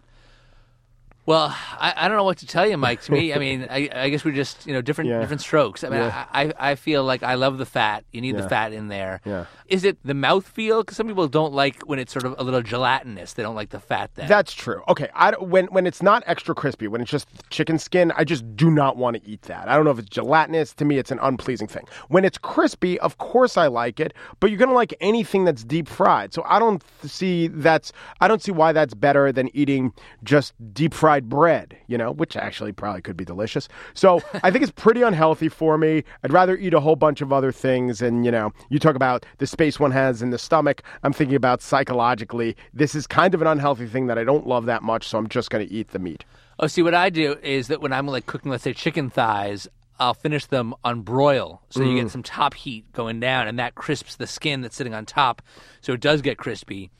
Well, 1.26 1.56
I, 1.78 1.94
I 1.96 2.08
don't 2.08 2.16
know 2.18 2.24
what 2.24 2.38
to 2.38 2.46
tell 2.46 2.66
you, 2.66 2.76
Mike. 2.76 3.00
To 3.02 3.12
me, 3.12 3.32
I 3.32 3.38
mean, 3.44 3.66
I, 3.70 3.88
I 3.94 4.08
guess 4.10 4.24
we're 4.24 4.32
just 4.34 4.66
you 4.66 4.72
know 4.72 4.82
different 4.82 5.10
Yeah. 5.10 5.20
different 5.20 5.40
strokes. 5.40 5.82
I 5.84 5.88
mean, 5.88 6.00
Yeah. 6.00 6.26
I, 6.32 6.52
I 6.58 6.74
feel 6.74 7.02
like 7.04 7.22
I 7.22 7.34
love 7.34 7.58
the 7.58 7.66
fat. 7.66 8.04
You 8.12 8.20
need 8.20 8.34
Yeah. 8.34 8.42
the 8.42 8.48
fat 8.48 8.72
in 8.72 8.88
there. 8.88 9.20
Yeah. 9.24 9.46
Is 9.66 9.84
it 9.84 9.96
the 10.04 10.12
mouth 10.12 10.46
feel? 10.46 10.82
Because 10.82 10.96
some 10.98 11.06
people 11.06 11.26
don't 11.26 11.54
like 11.54 11.82
when 11.84 11.98
it's 11.98 12.12
sort 12.12 12.26
of 12.26 12.34
a 12.38 12.42
little 12.44 12.60
gelatinous. 12.60 13.32
They 13.32 13.42
don't 13.42 13.54
like 13.54 13.70
the 13.70 13.80
fat. 13.80 14.10
Then 14.14 14.28
That's 14.28 14.52
true. 14.52 14.82
Okay, 14.88 15.08
I 15.14 15.32
when 15.38 15.66
when 15.66 15.86
it's 15.86 16.02
not 16.02 16.22
extra 16.26 16.54
crispy, 16.54 16.88
when 16.88 17.00
it's 17.00 17.10
just 17.10 17.26
chicken 17.48 17.78
skin, 17.78 18.12
I 18.16 18.24
just 18.24 18.44
do 18.56 18.70
not 18.70 18.98
want 18.98 19.16
to 19.16 19.26
eat 19.28 19.42
that. 19.42 19.68
I 19.68 19.76
don't 19.76 19.84
know 19.86 19.90
if 19.92 19.98
it's 19.98 20.10
gelatinous. 20.10 20.74
To 20.74 20.84
me, 20.84 20.98
it's 20.98 21.10
an 21.10 21.18
unpleasing 21.22 21.68
thing. 21.68 21.86
When 22.08 22.24
it's 22.26 22.36
crispy, 22.36 23.00
of 23.00 23.16
course 23.16 23.56
I 23.56 23.68
like 23.68 23.98
it, 24.00 24.12
but 24.40 24.50
you're 24.50 24.58
gonna 24.58 24.74
like 24.74 24.92
anything 25.00 25.46
that's 25.46 25.64
deep 25.64 25.88
fried. 25.88 26.34
So 26.34 26.42
I 26.46 26.58
don't 26.58 26.82
see 27.02 27.48
that's 27.48 27.92
I 28.20 28.28
don't 28.28 28.42
see 28.42 28.52
why 28.52 28.72
that's 28.72 28.92
better 28.92 29.32
than 29.32 29.48
eating 29.56 29.94
just 30.22 30.52
deep 30.74 30.92
fried 30.92 31.13
bread. 31.20 31.76
You 31.86 31.98
know, 31.98 32.12
which 32.12 32.36
actually 32.36 32.72
probably 32.72 33.02
could 33.02 33.16
be 33.16 33.24
delicious. 33.24 33.68
So 33.94 34.22
I 34.42 34.50
think 34.50 34.62
it's 34.62 34.72
pretty 34.72 35.02
unhealthy 35.02 35.48
for 35.48 35.76
me. 35.78 36.04
I'd 36.22 36.32
rather 36.32 36.56
eat 36.56 36.74
a 36.74 36.80
whole 36.80 36.96
bunch 36.96 37.20
of 37.20 37.32
other 37.32 37.52
things. 37.52 38.00
And 38.02 38.24
you 38.24 38.30
know, 38.30 38.52
you 38.70 38.78
talk 38.78 38.96
about 38.96 39.24
the 39.38 39.46
space 39.46 39.78
one 39.78 39.90
has 39.90 40.22
in 40.22 40.30
the 40.30 40.38
stomach. 40.38 40.82
I'm 41.02 41.12
thinking 41.12 41.36
about 41.36 41.62
psychologically. 41.62 42.56
This 42.72 42.94
is 42.94 43.06
kind 43.06 43.34
of 43.34 43.40
an 43.42 43.48
unhealthy 43.48 43.86
thing 43.86 44.06
that 44.06 44.18
I 44.18 44.24
don't 44.24 44.46
love 44.46 44.66
that 44.66 44.82
much. 44.82 45.06
So 45.08 45.18
I'm 45.18 45.28
just 45.28 45.50
going 45.50 45.66
to 45.66 45.72
eat 45.72 45.88
the 45.88 45.98
meat. 45.98 46.24
Oh, 46.58 46.66
see, 46.66 46.82
what 46.82 46.94
I 46.94 47.10
do 47.10 47.36
is 47.42 47.68
that 47.68 47.80
when 47.80 47.92
I'm 47.92 48.06
like 48.06 48.26
cooking, 48.26 48.50
let's 48.50 48.62
say 48.64 48.72
chicken 48.72 49.10
thighs, 49.10 49.66
I'll 49.98 50.14
finish 50.14 50.46
them 50.46 50.74
on 50.84 51.02
broil, 51.02 51.62
so 51.70 51.80
you 51.82 51.90
Mm. 51.90 52.02
get 52.02 52.10
some 52.10 52.22
top 52.24 52.54
heat 52.54 52.84
going 52.92 53.20
down, 53.20 53.46
and 53.46 53.58
that 53.60 53.76
crisps 53.76 54.16
the 54.16 54.26
skin 54.26 54.60
that's 54.60 54.74
sitting 54.74 54.92
on 54.94 55.06
top, 55.06 55.40
so 55.80 55.92
it 55.92 56.00
does 56.00 56.20
get 56.20 56.36
crispy. 56.36 56.90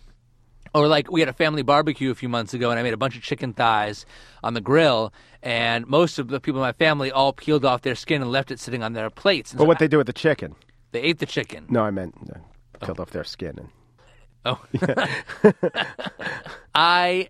Or 0.74 0.88
like 0.88 1.10
we 1.10 1.20
had 1.20 1.28
a 1.28 1.32
family 1.32 1.62
barbecue 1.62 2.10
a 2.10 2.14
few 2.16 2.28
months 2.28 2.52
ago, 2.52 2.70
and 2.70 2.78
I 2.80 2.82
made 2.82 2.94
a 2.94 2.96
bunch 2.96 3.16
of 3.16 3.22
chicken 3.22 3.52
thighs 3.52 4.04
on 4.42 4.54
the 4.54 4.60
grill, 4.60 5.12
and 5.42 5.86
most 5.86 6.18
of 6.18 6.26
the 6.28 6.40
people 6.40 6.60
in 6.60 6.66
my 6.66 6.72
family 6.72 7.12
all 7.12 7.32
peeled 7.32 7.64
off 7.64 7.82
their 7.82 7.94
skin 7.94 8.20
and 8.22 8.30
left 8.32 8.50
it 8.50 8.58
sitting 8.58 8.82
on 8.82 8.92
their 8.92 9.08
plates. 9.08 9.52
And 9.52 9.58
But 9.58 9.64
so 9.64 9.68
what 9.68 9.76
I- 9.76 9.80
they 9.84 9.88
do 9.88 9.98
with 9.98 10.08
the 10.08 10.12
chicken? 10.12 10.56
they 10.90 11.00
ate 11.00 11.18
the 11.20 11.26
chicken. 11.26 11.66
No, 11.68 11.82
I 11.82 11.90
meant 11.90 12.14
uh, 12.28 12.84
peeled 12.84 12.98
off 13.00 13.10
their 13.10 13.24
skin. 13.24 13.58
And 13.58 13.68
Oh. 14.46 14.60
I 16.74 17.28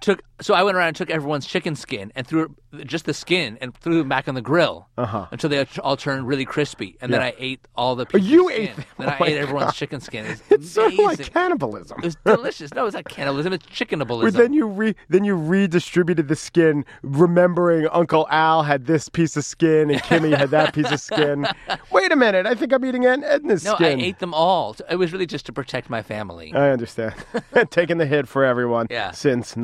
took 0.00 0.22
so 0.40 0.54
I 0.54 0.62
went 0.62 0.76
around 0.76 0.88
and 0.88 0.96
took 0.96 1.10
everyone's 1.10 1.46
chicken 1.46 1.74
skin 1.76 2.12
and 2.14 2.26
threw 2.26 2.54
just 2.84 3.04
the 3.04 3.14
skin 3.14 3.58
and 3.60 3.74
threw 3.76 3.98
them 3.98 4.08
back 4.08 4.28
on 4.28 4.34
the 4.34 4.42
grill 4.42 4.88
Uh-huh. 4.96 5.26
until 5.30 5.50
they 5.50 5.64
all 5.82 5.96
turned 5.96 6.26
really 6.26 6.44
crispy. 6.44 6.96
And 7.00 7.12
then 7.12 7.20
I 7.20 7.34
ate 7.38 7.66
all 7.76 7.96
the 7.96 8.06
Oh, 8.14 8.16
you 8.18 8.48
pieces 8.48 8.60
ate 8.70 8.76
them? 8.76 8.84
Then 8.98 9.08
Oh 9.20 9.24
I 9.24 9.26
ate 9.28 9.36
everyone's 9.38 9.64
God. 9.66 9.74
chicken 9.74 10.00
skin. 10.00 10.26
It's, 10.26 10.42
it's 10.50 10.70
sort 10.70 10.92
of 10.92 10.98
like 11.00 11.32
cannibalism. 11.32 11.98
It 11.98 12.04
was 12.04 12.16
delicious. 12.24 12.72
No, 12.74 12.86
it's 12.86 12.94
not 12.94 13.08
cannibalism. 13.08 13.52
It's 13.52 13.66
chickenabalism. 13.66 14.22
But 14.22 14.34
then 14.34 14.52
you 14.52 14.66
re 14.66 14.94
then 15.08 15.24
you 15.24 15.34
redistributed 15.36 16.28
the 16.28 16.36
skin, 16.36 16.84
remembering 17.02 17.86
Uncle 17.92 18.26
Al 18.30 18.62
had 18.62 18.86
this 18.86 19.08
piece 19.08 19.36
of 19.36 19.44
skin 19.44 19.90
and 19.90 20.00
Kimmy 20.02 20.36
had 20.36 20.50
that 20.50 20.74
piece 20.74 20.90
of 20.90 21.00
skin. 21.00 21.46
Wait 21.90 22.12
a 22.12 22.16
minute, 22.16 22.46
I 22.46 22.54
think 22.54 22.72
I'm 22.72 22.84
eating 22.84 23.04
Aunt 23.06 23.24
Edna's 23.24 23.64
no, 23.64 23.74
skin. 23.74 23.98
No, 23.98 24.04
I 24.04 24.06
ate 24.08 24.18
them 24.20 24.32
all. 24.34 24.76
It 24.88 24.96
was 24.96 25.12
really 25.12 25.26
just 25.26 25.46
to 25.46 25.52
protect 25.52 25.90
my 25.90 26.02
family. 26.02 26.52
I 26.54 26.70
understand. 26.70 27.14
Taking 27.70 27.98
the 27.98 28.06
hit 28.06 28.28
for 28.28 28.44
everyone 28.44 28.86
Yeah. 28.90 29.10
since 29.10 29.56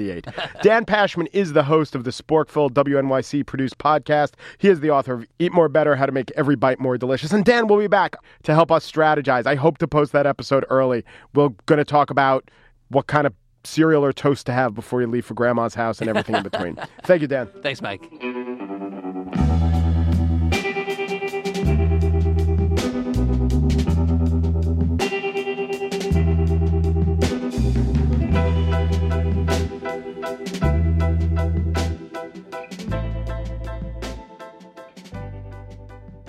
1978. 0.00 0.62
Dan 0.62 0.84
Pashman 0.84 1.28
is 1.32 1.52
the 1.52 1.62
host 1.62 1.94
of 1.94 2.04
the 2.04 2.10
Sporkful 2.10 2.70
WNYC 2.70 3.46
produced 3.46 3.78
podcast. 3.78 4.32
He 4.58 4.68
is 4.68 4.80
the 4.80 4.90
author 4.90 5.14
of 5.14 5.26
Eat 5.38 5.52
More 5.52 5.68
Better 5.68 5.96
How 5.96 6.06
to 6.06 6.12
Make 6.12 6.30
Every 6.36 6.56
Bite 6.56 6.80
More 6.80 6.98
Delicious. 6.98 7.32
And 7.32 7.44
Dan 7.44 7.66
will 7.66 7.78
be 7.78 7.86
back 7.86 8.16
to 8.44 8.54
help 8.54 8.70
us 8.70 8.90
strategize. 8.90 9.46
I 9.46 9.54
hope 9.54 9.78
to 9.78 9.88
post 9.88 10.12
that 10.12 10.26
episode 10.26 10.64
early. 10.70 11.04
We're 11.34 11.50
going 11.66 11.78
to 11.78 11.84
talk 11.84 12.10
about 12.10 12.50
what 12.88 13.06
kind 13.06 13.26
of 13.26 13.34
cereal 13.64 14.04
or 14.04 14.12
toast 14.12 14.46
to 14.46 14.52
have 14.52 14.74
before 14.74 15.00
you 15.00 15.06
leave 15.06 15.24
for 15.26 15.34
grandma's 15.34 15.74
house 15.74 16.00
and 16.00 16.08
everything 16.08 16.34
in 16.34 16.42
between. 16.42 16.76
Thank 17.04 17.22
you, 17.22 17.28
Dan. 17.28 17.48
Thanks, 17.62 17.82
Mike. 17.82 18.02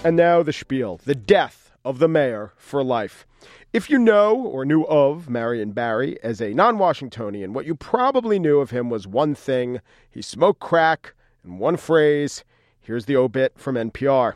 And 0.03 0.15
now 0.15 0.41
the 0.41 0.51
spiel 0.51 0.99
the 1.05 1.13
death 1.13 1.71
of 1.85 1.99
the 1.99 2.07
mayor 2.07 2.53
for 2.57 2.83
life. 2.83 3.27
If 3.71 3.89
you 3.89 3.99
know 3.99 4.35
or 4.35 4.65
knew 4.65 4.83
of 4.83 5.29
Marion 5.29 5.73
Barry 5.73 6.21
as 6.23 6.41
a 6.41 6.53
non 6.53 6.79
Washingtonian, 6.79 7.53
what 7.53 7.65
you 7.65 7.75
probably 7.75 8.39
knew 8.39 8.59
of 8.59 8.71
him 8.71 8.89
was 8.89 9.07
one 9.07 9.35
thing 9.35 9.79
he 10.09 10.21
smoked 10.23 10.59
crack 10.59 11.13
and 11.43 11.59
one 11.59 11.77
phrase. 11.77 12.43
Here's 12.79 13.05
the 13.05 13.15
obit 13.15 13.53
from 13.57 13.75
NPR. 13.75 14.33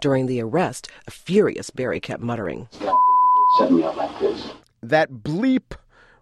During 0.00 0.26
the 0.26 0.42
arrest, 0.42 0.88
a 1.06 1.10
furious 1.12 1.70
Barry 1.70 2.00
kept 2.00 2.22
muttering. 2.22 2.68
set 3.58 3.70
me 3.70 3.84
up 3.84 3.96
like 3.96 4.18
this. 4.18 4.52
That 4.82 5.10
bleep 5.22 5.76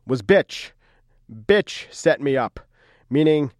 was 0.07 0.21
bitch. 0.21 0.73
Bitch 1.33 1.87
set 1.91 2.21
me 2.21 2.37
up, 2.37 2.61
meaning 3.09 3.51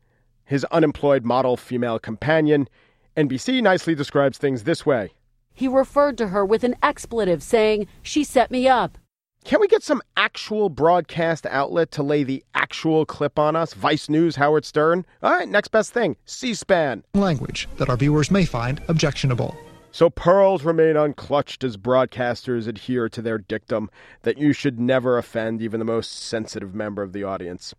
his 0.45 0.65
unemployed 0.67 1.25
model 1.25 1.57
female 1.57 1.99
companion. 1.99 2.69
NBC 3.17 3.63
nicely 3.63 3.95
describes 3.95 4.39
things 4.39 4.65
this 4.65 4.87
way 4.87 5.11
He 5.53 5.69
referred 5.69 6.17
to 6.19 6.29
her 6.29 6.47
with 6.47 6.65
an 6.65 6.75
expletive, 6.83 7.43
saying, 7.43 7.87
She 8.03 8.25
set 8.25 8.51
me 8.51 8.67
up. 8.67 8.97
Can 9.45 9.61
we 9.61 9.69
get 9.69 9.83
some 9.83 10.01
actual 10.17 10.71
broadcast 10.71 11.45
outlet 11.47 11.91
to 11.93 12.03
lay 12.03 12.23
the 12.23 12.43
actual 12.55 13.05
clip 13.05 13.39
on 13.39 13.55
us? 13.57 13.75
Vice 13.75 14.09
News, 14.09 14.37
Howard 14.37 14.65
Stern? 14.65 15.05
All 15.23 15.33
right, 15.33 15.49
next 15.49 15.69
best 15.69 15.93
thing 15.93 16.17
C 16.25 16.55
SPAN. 16.55 17.05
Language 17.13 17.69
that 17.77 17.91
our 17.91 17.97
viewers 17.97 18.31
may 18.31 18.47
find 18.47 18.81
objectionable. 18.89 19.55
So 19.91 20.09
pearls 20.09 20.65
remain 20.65 20.95
unclutched 20.95 21.65
as 21.65 21.77
broadcasters 21.77 22.67
adhere 22.67 23.11
to 23.11 23.21
their 23.21 23.37
dictum 23.37 23.91
that 24.23 24.39
you 24.39 24.55
should 24.55 24.81
never 24.81 25.19
offend 25.19 25.61
even 25.61 25.81
the 25.81 25.85
most 25.85 26.13
sensitive 26.13 26.75
member 26.75 27.03
of 27.03 27.13
the 27.13 27.25
audience. 27.25 27.75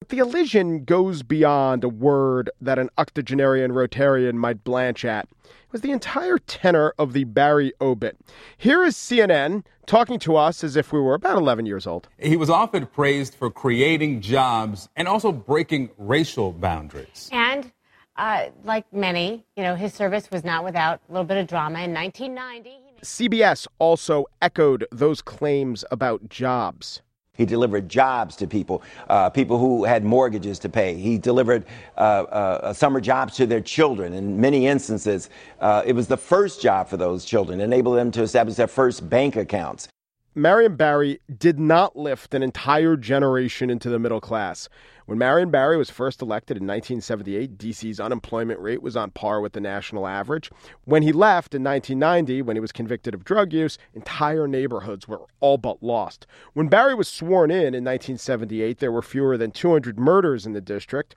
But 0.00 0.08
the 0.08 0.18
elision 0.18 0.84
goes 0.84 1.22
beyond 1.22 1.84
a 1.84 1.88
word 1.90 2.48
that 2.58 2.78
an 2.78 2.88
octogenarian 2.96 3.72
Rotarian 3.72 4.32
might 4.32 4.64
blanch 4.64 5.04
at. 5.04 5.28
It 5.44 5.72
was 5.72 5.82
the 5.82 5.92
entire 5.92 6.38
tenor 6.38 6.94
of 6.98 7.12
the 7.12 7.24
Barry 7.24 7.74
obit. 7.82 8.16
Here 8.56 8.82
is 8.82 8.96
CNN 8.96 9.62
talking 9.84 10.18
to 10.20 10.36
us 10.36 10.64
as 10.64 10.74
if 10.74 10.90
we 10.90 11.00
were 11.00 11.12
about 11.12 11.36
11 11.36 11.66
years 11.66 11.86
old. 11.86 12.08
He 12.18 12.38
was 12.38 12.48
often 12.48 12.86
praised 12.86 13.34
for 13.34 13.50
creating 13.50 14.22
jobs 14.22 14.88
and 14.96 15.06
also 15.06 15.32
breaking 15.32 15.90
racial 15.98 16.52
boundaries. 16.52 17.28
And 17.30 17.70
uh, 18.16 18.46
like 18.64 18.90
many, 18.94 19.44
you 19.54 19.62
know, 19.62 19.74
his 19.74 19.92
service 19.92 20.30
was 20.30 20.44
not 20.44 20.64
without 20.64 21.02
a 21.10 21.12
little 21.12 21.26
bit 21.26 21.36
of 21.36 21.46
drama. 21.46 21.80
In 21.80 21.92
1990, 21.92 22.78
CBS 23.02 23.66
also 23.78 24.24
echoed 24.40 24.86
those 24.90 25.20
claims 25.20 25.84
about 25.90 26.30
jobs. 26.30 27.02
He 27.40 27.46
delivered 27.46 27.88
jobs 27.88 28.36
to 28.36 28.46
people, 28.46 28.82
uh, 29.08 29.30
people 29.30 29.56
who 29.56 29.84
had 29.84 30.04
mortgages 30.04 30.58
to 30.58 30.68
pay. 30.68 30.94
He 30.94 31.16
delivered 31.16 31.64
uh, 31.96 32.00
uh, 32.00 32.72
summer 32.74 33.00
jobs 33.00 33.34
to 33.36 33.46
their 33.46 33.62
children. 33.62 34.12
In 34.12 34.38
many 34.38 34.66
instances, 34.66 35.30
uh, 35.58 35.82
it 35.86 35.94
was 35.94 36.06
the 36.06 36.18
first 36.18 36.60
job 36.60 36.86
for 36.86 36.98
those 36.98 37.24
children, 37.24 37.62
enabled 37.62 37.96
them 37.96 38.10
to 38.10 38.20
establish 38.20 38.56
their 38.56 38.66
first 38.66 39.08
bank 39.08 39.36
accounts. 39.36 39.88
Marion 40.34 40.76
Barry 40.76 41.18
did 41.38 41.58
not 41.58 41.96
lift 41.96 42.34
an 42.34 42.42
entire 42.42 42.96
generation 42.96 43.68
into 43.68 43.90
the 43.90 43.98
middle 43.98 44.20
class. 44.20 44.68
When 45.06 45.18
Marion 45.18 45.50
Barry 45.50 45.76
was 45.76 45.90
first 45.90 46.22
elected 46.22 46.56
in 46.56 46.68
1978, 46.68 47.58
DC's 47.58 47.98
unemployment 47.98 48.60
rate 48.60 48.80
was 48.80 48.96
on 48.96 49.10
par 49.10 49.40
with 49.40 49.54
the 49.54 49.60
national 49.60 50.06
average. 50.06 50.48
When 50.84 51.02
he 51.02 51.10
left 51.10 51.52
in 51.52 51.64
1990, 51.64 52.42
when 52.42 52.54
he 52.54 52.60
was 52.60 52.70
convicted 52.70 53.12
of 53.12 53.24
drug 53.24 53.52
use, 53.52 53.76
entire 53.92 54.46
neighborhoods 54.46 55.08
were 55.08 55.22
all 55.40 55.58
but 55.58 55.82
lost. 55.82 56.28
When 56.52 56.68
Barry 56.68 56.94
was 56.94 57.08
sworn 57.08 57.50
in 57.50 57.74
in 57.74 57.82
1978, 57.82 58.78
there 58.78 58.92
were 58.92 59.02
fewer 59.02 59.36
than 59.36 59.50
200 59.50 59.98
murders 59.98 60.46
in 60.46 60.52
the 60.52 60.60
district. 60.60 61.16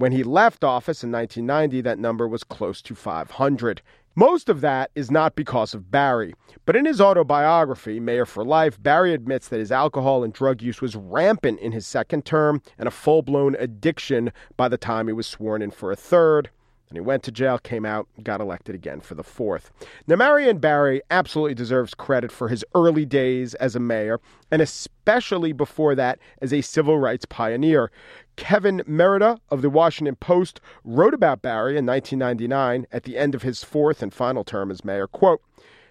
When 0.00 0.12
he 0.12 0.22
left 0.22 0.64
office 0.64 1.04
in 1.04 1.12
1990, 1.12 1.82
that 1.82 1.98
number 1.98 2.26
was 2.26 2.42
close 2.42 2.80
to 2.80 2.94
500. 2.94 3.82
Most 4.14 4.48
of 4.48 4.62
that 4.62 4.90
is 4.94 5.10
not 5.10 5.34
because 5.34 5.74
of 5.74 5.90
Barry, 5.90 6.32
but 6.64 6.74
in 6.74 6.86
his 6.86 7.02
autobiography, 7.02 8.00
Mayor 8.00 8.24
for 8.24 8.42
Life, 8.42 8.82
Barry 8.82 9.12
admits 9.12 9.48
that 9.48 9.58
his 9.58 9.70
alcohol 9.70 10.24
and 10.24 10.32
drug 10.32 10.62
use 10.62 10.80
was 10.80 10.96
rampant 10.96 11.60
in 11.60 11.72
his 11.72 11.86
second 11.86 12.24
term 12.24 12.62
and 12.78 12.88
a 12.88 12.90
full 12.90 13.20
blown 13.20 13.54
addiction 13.56 14.32
by 14.56 14.70
the 14.70 14.78
time 14.78 15.06
he 15.06 15.12
was 15.12 15.26
sworn 15.26 15.60
in 15.60 15.70
for 15.70 15.92
a 15.92 15.96
third. 15.96 16.48
And 16.88 16.96
he 16.96 17.00
went 17.02 17.22
to 17.24 17.30
jail, 17.30 17.58
came 17.58 17.86
out, 17.86 18.08
got 18.22 18.40
elected 18.40 18.74
again 18.74 19.00
for 19.00 19.14
the 19.14 19.22
fourth. 19.22 19.70
Now, 20.08 20.16
Marion 20.16 20.58
Barry 20.58 21.02
absolutely 21.08 21.54
deserves 21.54 21.94
credit 21.94 22.32
for 22.32 22.48
his 22.48 22.64
early 22.74 23.04
days 23.04 23.54
as 23.54 23.76
a 23.76 23.80
mayor, 23.80 24.18
and 24.50 24.60
especially 24.60 25.52
before 25.52 25.94
that 25.94 26.18
as 26.42 26.52
a 26.52 26.62
civil 26.62 26.98
rights 26.98 27.26
pioneer. 27.26 27.92
Kevin 28.40 28.82
Merida 28.86 29.38
of 29.50 29.60
the 29.60 29.68
Washington 29.68 30.16
Post 30.16 30.62
wrote 30.82 31.12
about 31.12 31.42
Barry 31.42 31.76
in 31.76 31.84
1999 31.84 32.86
at 32.90 33.02
the 33.04 33.18
end 33.18 33.34
of 33.34 33.42
his 33.42 33.62
fourth 33.62 34.02
and 34.02 34.14
final 34.14 34.44
term 34.44 34.70
as 34.70 34.82
mayor. 34.82 35.06
Quote, 35.06 35.42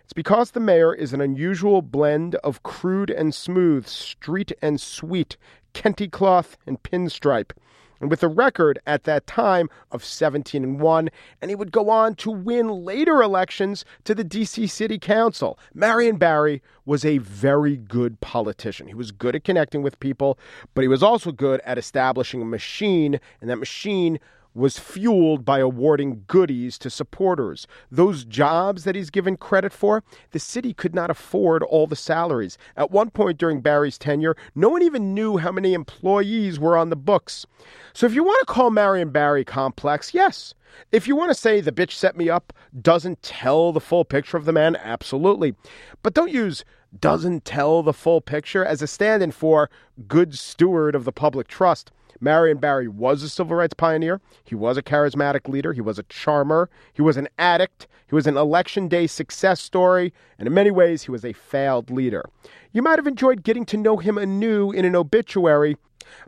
it's 0.03 0.13
because 0.13 0.49
the 0.49 0.59
mayor 0.59 0.91
is 0.91 1.13
an 1.13 1.21
unusual 1.21 1.83
blend 1.83 2.33
of 2.37 2.63
crude 2.63 3.11
and 3.11 3.35
smooth, 3.35 3.85
street 3.85 4.51
and 4.63 4.81
sweet, 4.81 5.37
Kente 5.75 6.11
cloth 6.11 6.57
and 6.65 6.81
pinstripe. 6.81 7.51
And 7.99 8.09
with 8.09 8.23
a 8.23 8.27
record 8.27 8.79
at 8.85 9.03
that 9.03 9.27
time 9.27 9.69
of 9.91 10.03
17 10.03 10.63
and 10.63 10.79
1, 10.79 11.09
and 11.41 11.51
he 11.51 11.55
would 11.55 11.71
go 11.71 11.89
on 11.89 12.15
to 12.15 12.31
win 12.31 12.69
later 12.69 13.21
elections 13.21 13.85
to 14.03 14.15
the 14.15 14.25
DC 14.25 14.69
City 14.69 14.97
Council. 14.97 15.57
Marion 15.73 16.17
Barry 16.17 16.61
was 16.85 17.05
a 17.05 17.19
very 17.19 17.77
good 17.77 18.19
politician. 18.21 18.87
He 18.87 18.93
was 18.93 19.11
good 19.11 19.35
at 19.35 19.43
connecting 19.43 19.81
with 19.81 19.99
people, 19.99 20.39
but 20.73 20.81
he 20.81 20.87
was 20.87 21.03
also 21.03 21.31
good 21.31 21.61
at 21.65 21.77
establishing 21.77 22.41
a 22.41 22.45
machine, 22.45 23.19
and 23.41 23.49
that 23.49 23.57
machine 23.57 24.19
was 24.59 24.77
fueled 24.77 25.45
by 25.45 25.59
awarding 25.59 26.23
goodies 26.27 26.77
to 26.79 26.89
supporters. 26.89 27.65
Those 27.89 28.25
jobs 28.25 28.83
that 28.83 28.95
he's 28.95 29.09
given 29.09 29.37
credit 29.37 29.73
for, 29.73 30.03
the 30.31 30.39
city 30.39 30.73
could 30.73 30.93
not 30.93 31.09
afford 31.09 31.63
all 31.63 31.87
the 31.87 31.95
salaries. 31.95 32.57
At 32.75 32.91
one 32.91 33.09
point 33.09 33.37
during 33.37 33.61
Barry's 33.61 33.97
tenure, 33.97 34.35
no 34.53 34.69
one 34.69 34.83
even 34.83 35.13
knew 35.13 35.37
how 35.37 35.51
many 35.51 35.73
employees 35.73 36.59
were 36.59 36.77
on 36.77 36.89
the 36.89 36.95
books. 36.95 37.45
So 37.93 38.05
if 38.05 38.13
you 38.13 38.23
want 38.23 38.39
to 38.41 38.53
call 38.53 38.69
Marion 38.69 39.09
Barry 39.09 39.45
complex, 39.45 40.13
yes. 40.13 40.53
If 40.91 41.07
you 41.07 41.15
want 41.15 41.31
to 41.31 41.35
say 41.35 41.61
the 41.61 41.71
bitch 41.71 41.93
set 41.93 42.15
me 42.15 42.29
up 42.29 42.53
doesn't 42.79 43.23
tell 43.23 43.71
the 43.71 43.79
full 43.79 44.05
picture 44.05 44.37
of 44.37 44.45
the 44.45 44.53
man, 44.53 44.75
absolutely. 44.75 45.55
But 46.03 46.13
don't 46.13 46.31
use 46.31 46.63
doesn't 46.99 47.45
tell 47.45 47.83
the 47.83 47.93
full 47.93 48.21
picture 48.21 48.65
as 48.65 48.81
a 48.81 48.87
stand 48.87 49.21
in 49.21 49.31
for 49.31 49.69
good 50.07 50.37
steward 50.37 50.95
of 50.95 51.05
the 51.05 51.11
public 51.11 51.47
trust. 51.47 51.91
Marion 52.21 52.57
Barry 52.57 52.87
was 52.87 53.23
a 53.23 53.29
civil 53.29 53.55
rights 53.55 53.73
pioneer. 53.73 54.21
He 54.43 54.55
was 54.55 54.77
a 54.77 54.81
charismatic 54.81 55.47
leader. 55.47 55.73
He 55.73 55.81
was 55.81 55.99
a 55.99 56.03
charmer. 56.03 56.69
He 56.93 57.01
was 57.01 57.17
an 57.17 57.27
addict. 57.37 57.87
He 58.07 58.15
was 58.15 58.27
an 58.27 58.37
election 58.37 58.87
day 58.87 59.07
success 59.07 59.61
story. 59.61 60.13
And 60.37 60.47
in 60.47 60.53
many 60.53 60.71
ways, 60.71 61.03
he 61.03 61.11
was 61.11 61.23
a 61.23 61.33
failed 61.33 61.89
leader. 61.89 62.23
You 62.71 62.81
might 62.81 62.99
have 62.99 63.07
enjoyed 63.07 63.43
getting 63.43 63.65
to 63.67 63.77
know 63.77 63.97
him 63.97 64.17
anew 64.17 64.71
in 64.71 64.85
an 64.85 64.95
obituary, 64.95 65.77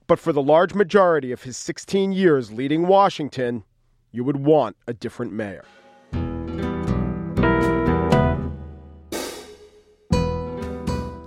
but 0.07 0.19
for 0.19 0.31
the 0.31 0.41
large 0.41 0.73
majority 0.73 1.31
of 1.31 1.43
his 1.43 1.57
16 1.57 2.11
years 2.11 2.51
leading 2.51 2.87
Washington, 2.87 3.63
you 4.11 4.23
would 4.23 4.37
want 4.37 4.75
a 4.87 4.93
different 4.93 5.33
mayor. 5.33 5.65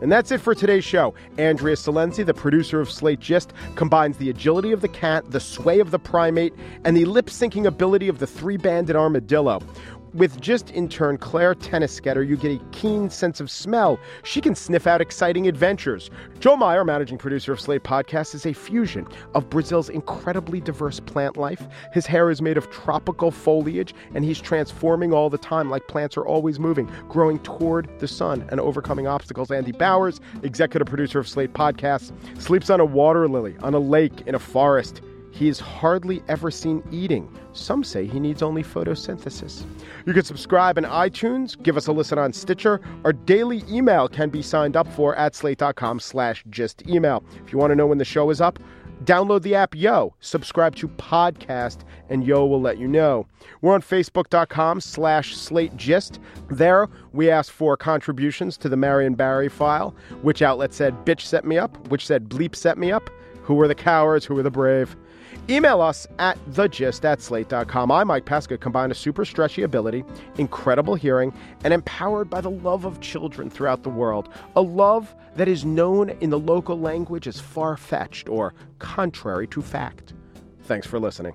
And 0.05 0.13
that's 0.13 0.31
it 0.31 0.43
for 0.43 0.55
today's 0.55 0.85
show. 0.85 1.15
Andrea 1.39 1.75
Silenzi, 1.77 2.27
the 2.27 2.35
producer 2.35 2.79
of 2.79 2.91
Slate 2.91 3.21
Gist, 3.21 3.55
combines 3.75 4.19
the 4.19 4.29
agility 4.29 4.71
of 4.71 4.83
the 4.83 4.89
cat, 4.89 5.31
the 5.31 5.41
sway 5.41 5.81
of 5.81 5.93
the 5.93 5.99
primate, 5.99 6.53
and 6.85 6.95
the 6.95 7.07
lip 7.07 7.29
syncing 7.29 7.65
ability 7.65 8.09
of 8.09 8.19
the 8.19 8.27
three 8.27 8.59
banded 8.59 8.97
armadillo. 8.97 9.63
With 10.15 10.41
just 10.41 10.71
intern 10.71 11.19
Claire 11.19 11.57
Tennisketter, 11.57 12.25
you 12.25 12.37
get 12.37 12.53
a 12.53 12.65
keen 12.67 13.11
sense 13.11 13.41
of 13.41 13.51
smell. 13.51 13.99
She 14.23 14.41
can 14.41 14.55
sniff 14.55 14.87
out 14.87 15.01
exciting 15.01 15.49
adventures. 15.49 16.09
Joe 16.39 16.57
Meyer, 16.57 16.85
managing 16.85 17.19
producer 17.19 17.53
of 17.53 17.61
Slate 17.61 17.83
Podcast, 17.83 18.33
is 18.33 18.47
a 18.47 18.53
fusion 18.53 19.09
of 19.35 19.51
Brazil's 19.51 19.89
incredibly 19.89 20.61
diverse 20.61 21.01
plant 21.01 21.37
life. 21.37 21.67
His 21.93 22.07
hair 22.07 22.31
is 22.31 22.41
made 22.41 22.57
of 22.57 22.71
tropical 22.71 23.33
foliage, 23.33 23.93
and 24.15 24.25
he's 24.25 24.41
transforming 24.41 25.13
all 25.13 25.31
the 25.31 25.39
time 25.39 25.69
like 25.69 25.89
plants 25.89 26.17
are 26.17 26.25
always 26.25 26.61
moving, 26.61 26.89
growing 27.09 27.41
toward 27.41 27.91
the 27.99 28.07
sun 28.07 28.47
and 28.51 28.61
overcoming 28.61 29.09
obstacles. 29.09 29.51
Andy 29.51 29.73
Bowers, 29.73 30.21
executive 30.45 30.87
producer 30.87 31.19
of 31.19 31.27
Slate 31.27 31.55
Podcasts, 31.55 32.13
sleeps 32.41 32.71
on 32.71 32.79
a 32.79 32.85
water 32.85 33.27
lily, 33.27 33.57
on 33.63 33.75
a 33.75 33.81
lake, 33.81 34.21
in 34.29 34.37
a 34.37 34.39
forest. 34.39 35.01
He 35.35 35.49
is 35.49 35.59
hardly 35.59 36.23
ever 36.29 36.49
seen 36.49 36.81
eating. 36.93 37.29
Some 37.53 37.83
say 37.83 38.07
he 38.07 38.21
needs 38.21 38.41
only 38.41 38.63
photosynthesis. 38.63 39.65
You 40.07 40.13
can 40.13 40.23
subscribe 40.23 40.79
in 40.79 40.85
iTunes, 40.85 41.61
give 41.61 41.77
us 41.77 41.89
a 41.89 41.93
listen 41.93 42.19
on 42.19 42.33
Stitcher. 42.33 42.81
Our 43.05 43.13
daily 43.13 43.65
email 43.69 44.07
can 44.07 44.31
be 44.31 44.43
signed 44.43 44.77
up 44.77 44.87
for 44.87 45.17
at 45.17 45.35
slate.com 45.35 45.99
slash 45.99 46.45
gist 46.51 46.87
email. 46.87 47.25
If 47.45 47.53
you 47.53 47.59
want 47.59 47.73
to 47.73 47.75
know 47.75 47.89
when 47.89 47.99
the 47.99 48.05
show 48.05 48.31
is 48.31 48.41
up, 48.41 48.61
download 49.03 49.43
the 49.43 49.57
app 49.57 49.75
Yo, 49.75 50.15
subscribe 50.21 50.77
to 50.77 50.87
podcast, 50.87 51.79
and 52.09 52.25
Yo 52.25 52.47
will 52.47 52.61
let 52.61 52.79
you 52.79 52.87
know. 52.87 53.27
We're 53.61 53.75
on 53.75 53.83
facebook.com 53.83 54.81
slash 54.81 55.35
slate 55.35 55.77
gist. 55.77 56.21
There, 56.49 56.89
we 57.13 57.29
ask 57.29 57.53
for 57.53 57.77
contributions 57.77 58.57
to 58.59 58.69
the 58.69 58.77
Marion 58.77 59.17
Barry 59.17 59.49
file. 59.49 59.97
Which 60.23 60.43
outlet 60.43 60.73
said 60.73 61.05
bitch 61.05 61.23
set 61.23 61.45
me 61.45 61.59
up? 61.59 61.89
Which 61.89 62.07
said 62.07 62.29
bleep 62.29 62.55
set 62.55 62.79
me 62.79 62.93
up? 62.93 63.11
Who 63.43 63.55
were 63.55 63.69
the 63.69 63.75
cowards? 63.75 64.25
Who 64.25 64.37
were 64.37 64.43
the 64.45 64.51
brave? 64.51 64.97
Email 65.51 65.83
us 65.83 66.07
at 66.19 66.39
thegist 66.53 67.05
at 67.05 67.21
slate.com. 67.21 67.93
I'm 67.93 68.07
Mike 68.07 68.25
Pesca, 68.25 68.57
combine 68.57 68.91
a 68.91 68.95
super 68.95 69.27
stretchy 69.27 69.63
ability, 69.63 70.03
incredible 70.39 70.95
hearing, 70.95 71.35
and 71.65 71.75
empowered 71.75 72.31
by 72.31 72.41
the 72.41 72.51
love 72.51 72.87
of 72.87 73.01
children 73.01 73.51
throughout 73.51 73.83
the 73.83 73.91
world. 73.91 74.31
A 74.57 74.63
love 74.63 75.15
that 75.37 75.47
is 75.47 75.67
known 75.67 76.09
in 76.21 76.31
the 76.31 76.39
local 76.39 76.81
language 76.81 77.27
as 77.27 77.41
far 77.41 77.77
fetched 77.77 78.27
or 78.27 78.55
contrary 78.79 79.47
to 79.49 79.61
fact. 79.61 80.15
Thanks 80.63 80.87
for 80.87 80.99
listening. 80.99 81.35